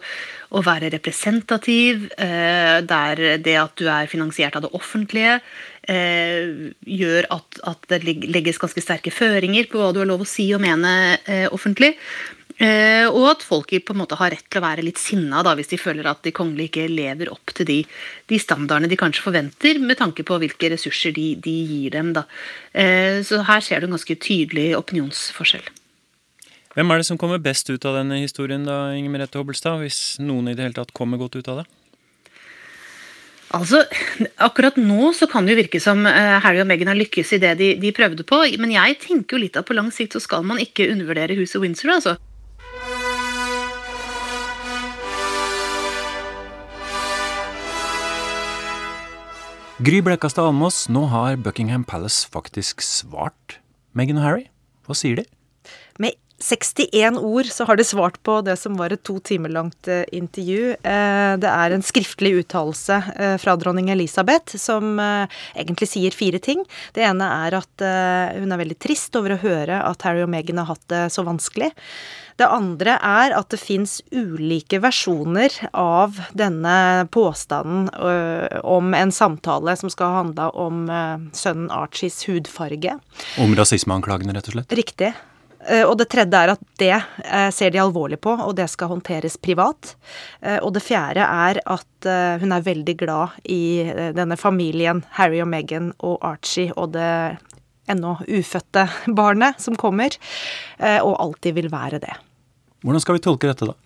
å 0.51 0.65
være 0.65 0.91
representativ. 0.97 2.09
Eh, 2.19 2.81
der 2.83 3.23
det 3.39 3.55
at 3.61 3.79
du 3.79 3.87
er 3.87 4.11
finansiert 4.11 4.59
av 4.59 4.67
det 4.67 4.73
offentlige 4.75 5.39
gjør 5.85 7.27
at, 7.35 7.59
at, 7.69 7.83
det 7.91 7.99
legges 8.05 8.57
ganske 8.61 8.81
sterke 8.81 9.13
føringer 9.13 9.67
på 9.69 9.77
hva 9.77 9.91
du 9.93 10.01
har 10.01 10.09
lov 10.09 10.23
å 10.23 10.29
si 10.29 10.47
og 10.55 10.63
mene 10.63 10.93
eh, 11.29 11.45
offentlig. 11.53 11.93
Eh, 12.55 13.03
og 13.09 13.25
at 13.33 13.41
folk 13.43 13.73
på 13.83 13.91
en 13.91 13.99
måte 13.99 14.15
har 14.15 14.31
rett 14.31 14.45
til 14.47 14.61
å 14.61 14.63
være 14.63 14.85
litt 14.85 14.99
sinna 15.01 15.41
da, 15.43 15.57
hvis 15.59 15.73
de 15.73 15.79
føler 15.79 16.07
at 16.07 16.21
de 16.23 16.31
kongelige 16.35 16.71
ikke 16.71 16.93
lever 16.93 17.31
opp 17.33 17.51
til 17.57 17.67
de, 17.67 17.79
de, 18.31 18.39
standardene 18.39 18.87
de 18.87 18.99
kanskje 18.99 19.25
forventer, 19.25 19.81
med 19.83 19.99
tanke 19.99 20.23
på 20.23 20.37
hvilke 20.39 20.71
ressurser 20.71 21.11
de, 21.15 21.33
de 21.35 21.55
gir 21.67 21.95
dem. 21.97 22.13
Da. 22.15 22.23
Eh, 22.71 23.19
så 23.27 23.43
her 23.47 23.65
ser 23.65 23.83
du 23.83 23.89
en 23.89 23.97
ganske 23.97 24.19
tydelig 24.23 24.69
opinionsforskjell. 24.79 25.67
Hvem 26.75 26.91
er 26.91 26.99
det 26.99 27.07
som 27.07 27.19
kommer 27.19 27.39
best 27.39 27.69
ut 27.71 27.85
av 27.87 27.99
denne 27.99 28.19
historien, 28.19 28.63
da, 28.67 28.89
Inger 28.95 29.11
Merete 29.11 29.39
Hobbelstad, 29.39 29.79
hvis 29.83 29.99
noen 30.23 30.51
i 30.51 30.55
det 30.55 30.65
hele 30.65 30.75
tatt 30.75 30.95
kommer 30.95 31.19
godt 31.19 31.37
ut 31.39 31.51
av 31.51 31.61
det? 31.61 31.69
Altså, 33.53 33.83
Akkurat 34.41 34.77
nå 34.81 35.11
så 35.13 35.27
kan 35.29 35.45
det 35.45 35.53
jo 35.53 35.61
virke 35.61 35.81
som 35.83 36.05
eh, 36.09 36.37
Harry 36.41 36.63
og 36.63 36.69
Meghan 36.69 36.89
har 36.89 36.97
lykkes 36.97 37.35
i 37.37 37.41
det 37.43 37.53
de, 37.61 37.73
de 37.81 37.93
prøvde 37.95 38.25
på, 38.27 38.41
men 38.57 38.73
jeg 38.73 38.97
tenker 39.03 39.37
jo 39.37 39.43
litt 39.45 39.59
at 39.59 39.67
på 39.67 39.77
lang 39.77 39.91
sikt 39.93 40.17
så 40.17 40.23
skal 40.23 40.45
man 40.47 40.61
ikke 40.61 40.89
undervurdere 40.91 41.37
huset 41.37 41.61
Windsor. 41.61 41.93
altså. 41.93 42.17
Gry 49.85 49.99
Blekastad 49.99 50.47
Almås, 50.47 50.85
nå 50.87 51.05
har 51.11 51.35
Buckingham 51.35 51.83
Palace 51.83 52.23
faktisk 52.31 52.79
svart 52.81 53.59
Meghan 53.91 54.21
og 54.21 54.23
Harry. 54.23 54.45
Hva 54.87 54.95
sier 54.95 55.19
de? 55.19 55.25
Med 55.99 56.15
61 56.45 57.17
ord 57.17 57.45
så 57.45 57.65
har 57.65 57.75
de 57.75 57.83
svart 57.83 58.19
på 58.23 58.37
det 58.45 58.53
som 58.61 58.75
var 58.77 58.93
et 58.93 59.01
to 59.07 59.17
timer 59.25 59.49
langt 59.49 59.87
eh, 59.89 60.03
intervju. 60.13 60.75
Eh, 60.77 61.33
det 61.41 61.49
er 61.49 61.73
en 61.73 61.85
skriftlig 61.85 62.35
uttalelse 62.43 62.99
eh, 63.15 63.35
fra 63.41 63.55
dronning 63.57 63.89
Elisabeth 63.89 64.59
som 64.61 64.99
egentlig 64.99 65.89
sier 65.89 66.13
fire 66.13 66.39
ting. 66.43 66.61
Det 66.93 67.03
ene 67.05 67.25
er 67.47 67.57
at 67.57 67.83
hun 68.37 68.53
er 68.53 68.61
veldig 68.61 68.77
trist 68.81 69.15
over 69.17 69.35
å 69.35 69.41
høre 69.41 69.79
at 69.83 70.05
Harry 70.05 70.21
og 70.23 70.29
Meghan 70.31 70.61
har 70.61 70.69
hatt 70.69 70.85
det 70.91 71.01
så 71.13 71.25
vanskelig. 71.25 71.71
Det 72.39 72.47
andre 72.51 72.97
er 72.99 73.33
at 73.37 73.49
det 73.53 73.59
fins 73.61 73.97
ulike 74.11 74.81
versjoner 74.83 75.53
av 75.71 76.19
denne 76.35 77.07
påstanden 77.15 77.87
om 78.63 78.97
en 78.97 79.13
samtale 79.15 79.77
som 79.79 79.91
skal 79.93 80.17
handle 80.19 80.49
om 80.51 80.83
sønnen 81.35 81.71
Archies 81.73 82.25
hudfarge. 82.27 82.97
Om 83.41 83.55
rasismeanklagene, 83.57 84.35
rett 84.35 84.51
og 84.51 84.59
slett? 84.59 84.77
Riktig. 84.83 85.13
Og 85.65 85.95
det 85.97 86.05
tredje 86.13 86.39
er 86.45 86.51
at 86.53 86.61
det 86.77 86.97
ser 87.55 87.71
de 87.73 87.79
alvorlig 87.81 88.19
på, 88.21 88.35
og 88.37 88.51
det 88.57 88.67
skal 88.69 88.91
håndteres 88.91 89.39
privat. 89.41 89.95
Og 90.61 90.67
det 90.75 90.83
fjerde 90.85 91.25
er 91.25 91.57
at 91.65 92.09
hun 92.41 92.53
er 92.53 92.67
veldig 92.67 92.95
glad 92.99 93.39
i 93.49 93.81
denne 94.13 94.37
familien, 94.37 95.01
Harry 95.17 95.41
og 95.41 95.49
Meghan 95.49 95.89
og 96.05 96.19
Archie 96.21 96.69
og 96.77 96.93
det 96.93 97.09
ennå 97.87 98.17
ufødte 98.27 98.87
barnet 99.19 99.61
som 99.61 99.77
kommer, 99.79 100.15
eh, 100.77 100.99
og 101.01 101.17
alltid 101.21 101.57
vil 101.59 101.71
være 101.73 102.01
det. 102.03 102.13
Hvordan 102.85 103.01
skal 103.03 103.17
vi 103.17 103.25
tolke 103.25 103.49
dette, 103.49 103.69
da? 103.69 103.84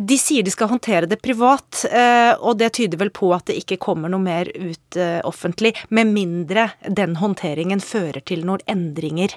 De 0.00 0.16
sier 0.16 0.44
de 0.44 0.52
skal 0.52 0.70
håndtere 0.70 1.08
det 1.10 1.18
privat, 1.20 1.82
eh, 1.92 2.32
og 2.40 2.56
det 2.60 2.70
tyder 2.78 3.00
vel 3.02 3.10
på 3.12 3.28
at 3.36 3.50
det 3.50 3.58
ikke 3.60 3.76
kommer 3.82 4.08
noe 4.08 4.22
mer 4.24 4.48
ut 4.54 4.96
eh, 4.96 5.18
offentlig, 5.28 5.74
med 5.92 6.08
mindre 6.14 6.70
den 6.88 7.18
håndteringen 7.20 7.82
fører 7.84 8.24
til 8.24 8.46
noen 8.48 8.64
endringer, 8.70 9.34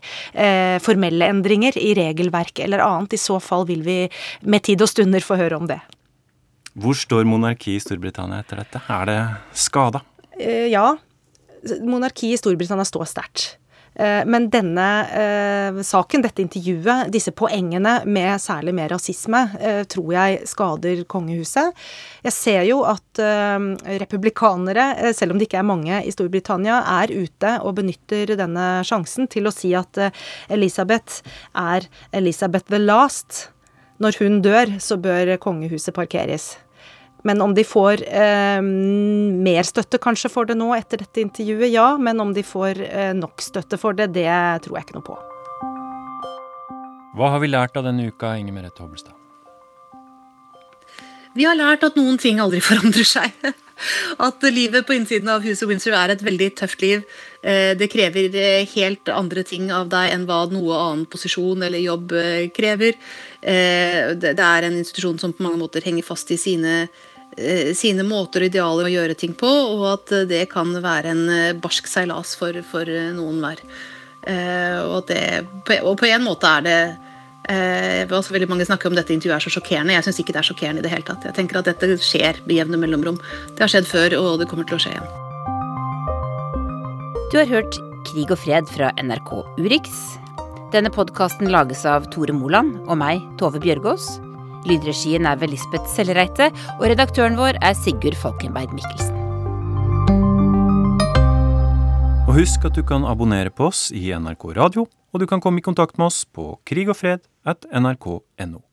formelle 0.83 1.27
endringer 1.29 1.75
i 1.79 1.91
regelverk 1.97 2.61
eller 2.63 2.83
annet. 2.83 3.15
I 3.17 3.21
så 3.21 3.39
fall 3.43 3.65
vil 3.67 3.83
vi 3.85 3.97
med 4.47 4.63
tid 4.65 4.81
og 4.83 4.89
stunder 4.91 5.23
få 5.23 5.37
høre 5.39 5.59
om 5.59 5.67
det. 5.69 5.79
Hvor 6.73 6.95
står 6.97 7.27
monarkiet 7.29 7.81
i 7.81 7.83
Storbritannia 7.83 8.41
etter 8.41 8.63
dette? 8.63 8.81
Er 8.89 9.09
det 9.09 9.19
skada? 9.65 10.01
Ja, 10.39 10.93
monarkiet 11.83 12.37
i 12.37 12.41
Storbritannia 12.41 12.87
står 12.87 13.09
sterkt. 13.11 13.45
Eh, 13.95 14.25
men 14.25 14.49
denne 14.49 14.87
eh, 15.13 15.81
saken, 15.85 16.23
dette 16.25 16.41
intervjuet, 16.41 17.11
disse 17.13 17.33
poengene 17.35 17.99
med 18.09 18.41
særlig 18.41 18.73
mer 18.75 18.89
rasisme, 18.93 19.43
eh, 19.59 19.83
tror 19.89 20.09
jeg 20.15 20.47
skader 20.49 21.03
kongehuset. 21.09 21.77
Jeg 22.23 22.33
ser 22.33 22.61
jo 22.69 22.81
at 22.87 23.01
republikanere, 23.99 25.11
selv 25.13 25.33
om 25.33 25.39
det 25.39 25.49
ikke 25.49 25.59
er 25.59 25.67
mange 25.67 25.99
i 26.07 26.11
Storbritannia, 26.13 26.79
er 27.03 27.11
ute 27.13 27.51
og 27.61 27.75
benytter 27.77 28.33
denne 28.39 28.67
sjansen 28.87 29.27
til 29.29 29.49
å 29.49 29.53
si 29.53 29.73
at 29.77 29.99
Elisabeth 30.49 31.21
er 31.53 31.85
Elisabeth 32.15 32.71
the 32.71 32.79
Last. 32.81 33.49
Når 34.01 34.23
hun 34.23 34.41
dør, 34.41 34.77
så 34.81 34.97
bør 34.97 35.35
kongehuset 35.43 35.93
parkeres. 35.93 36.53
Men 37.23 37.41
om 37.41 37.53
de 37.55 37.63
får 37.63 38.03
eh, 38.03 38.61
mer 38.61 39.67
støtte 39.67 39.99
kanskje 40.03 40.31
for 40.31 40.49
det 40.49 40.57
nå 40.59 40.73
etter 40.75 41.05
dette 41.05 41.23
intervjuet, 41.23 41.69
ja. 41.71 41.93
Men 41.97 42.19
om 42.19 42.33
de 42.35 42.43
får 42.43 42.83
eh, 42.83 43.11
nok 43.15 43.43
støtte 43.43 43.79
for 43.79 43.95
det, 43.95 44.11
det 44.17 44.29
tror 44.65 44.79
jeg 44.79 44.87
ikke 44.87 44.99
noe 44.99 45.07
på. 45.07 45.19
Hva 47.13 47.35
har 47.35 47.43
vi 47.43 47.51
lært 47.51 47.77
av 47.77 47.85
denne 47.87 48.09
uka, 48.09 48.35
Inger 48.41 48.55
Merete 48.55 48.83
Hobbelstad? 48.83 49.13
Vi 51.33 51.45
har 51.47 51.57
lært 51.57 51.83
at 51.85 51.95
noen 51.97 52.19
ting 52.21 52.41
aldri 52.41 52.61
forandrer 52.69 53.07
seg. 53.07 53.53
At 54.21 54.43
livet 54.53 54.85
på 54.87 54.95
innsiden 54.95 55.31
av 55.33 55.43
huset 55.43 55.67
Windsor 55.67 55.95
er 55.97 56.13
et 56.13 56.23
veldig 56.23 56.49
tøft 56.59 56.83
liv. 56.83 57.01
Eh, 57.41 57.73
det 57.77 57.89
krever 57.91 58.35
eh, 58.37 58.67
helt 58.75 59.09
andre 59.11 59.43
ting 59.47 59.71
av 59.73 59.89
deg 59.91 60.13
enn 60.13 60.27
hva 60.29 60.43
noe 60.51 60.77
annen 60.77 61.07
posisjon 61.09 61.65
eller 61.65 61.81
jobb 61.81 62.13
eh, 62.19 62.45
krever. 62.53 62.99
Det 63.43 64.39
er 64.39 64.63
en 64.63 64.77
institusjon 64.79 65.17
som 65.19 65.33
på 65.35 65.43
mange 65.43 65.59
måter 65.59 65.83
henger 65.83 66.05
fast 66.07 66.29
i 66.31 66.37
sine 66.39 66.85
sine 67.77 68.05
måter 68.07 68.43
og 68.43 68.51
idealer 68.51 68.89
å 68.89 68.93
gjøre 68.93 69.17
ting 69.19 69.33
på, 69.37 69.47
og 69.47 69.85
at 69.91 70.13
det 70.29 70.45
kan 70.51 70.73
være 70.83 71.13
en 71.13 71.23
eh, 71.31 71.55
barsk 71.57 71.89
seilas 71.89 72.35
for, 72.39 72.57
for 72.67 72.89
eh, 72.89 73.11
noen 73.15 73.41
hver. 73.43 73.63
Og, 74.23 75.01
det, 75.09 75.43
og 75.83 75.97
på 75.99 76.07
en 76.07 76.23
måte 76.23 76.47
er 76.47 76.61
det 76.63 76.77
eh, 77.51 78.07
også 78.07 78.31
veldig 78.31 78.47
Mange 78.47 78.63
snakker 78.63 78.87
om 78.87 78.95
dette 78.95 79.11
intervjuet 79.11 79.35
er 79.35 79.43
så 79.43 79.51
sjokkerende. 79.57 79.97
Jeg 79.97 80.07
syns 80.07 80.21
ikke 80.23 80.35
det 80.35 80.39
er 80.39 80.47
sjokkerende 80.47 80.79
i 80.79 80.85
det 80.85 80.93
hele 80.93 81.07
tatt. 81.07 81.27
Jeg 81.27 81.35
tenker 81.35 81.59
at 81.59 81.67
dette 81.67 81.97
skjer 81.99 82.39
med 82.45 82.55
jevne 82.55 82.79
mellomrom. 82.79 83.19
Det 83.51 83.65
har 83.65 83.73
skjedd 83.73 83.89
før, 83.89 84.17
og 84.21 84.39
det 84.39 84.47
kommer 84.51 84.67
til 84.69 84.79
å 84.79 84.83
skje 84.85 84.95
igjen. 84.95 85.11
Du 87.33 87.39
har 87.41 87.49
hørt 87.49 87.79
Krig 88.07 88.31
og 88.31 88.39
fred 88.39 88.67
fra 88.71 88.91
NRK 88.99 89.31
Urix. 89.59 90.03
Denne 90.73 90.91
podkasten 90.93 91.51
lages 91.53 91.83
av 91.87 92.07
Tore 92.13 92.35
Moland 92.35 92.79
og 92.87 92.97
meg, 92.99 93.23
Tove 93.39 93.61
Bjørgaas. 93.63 94.07
Lydregien 94.69 95.27
er 95.29 95.39
ved 95.41 95.53
Lisbeth 95.53 95.89
Sellereite, 95.91 96.49
og 96.79 96.87
redaktøren 96.87 97.37
vår 97.39 97.59
er 97.61 97.77
Sigurd 97.77 98.17
Falkenberg 98.19 98.73
Mikkelsen. 98.75 99.19
Og 102.23 102.39
husk 102.39 102.63
at 102.65 102.73
du 102.73 102.81
kan 102.87 103.05
abonnere 103.05 103.51
på 103.53 103.67
oss 103.69 103.91
i 103.93 104.07
NRK 104.09 104.47
Radio, 104.57 104.87
og 105.13 105.21
du 105.21 105.27
kan 105.29 105.43
komme 105.43 105.61
i 105.61 105.65
kontakt 105.65 105.99
med 105.99 106.09
oss 106.09 106.23
på 106.25 106.55
krigogfred 106.65 107.21
at 107.45 107.67
nrk.no. 107.69 108.63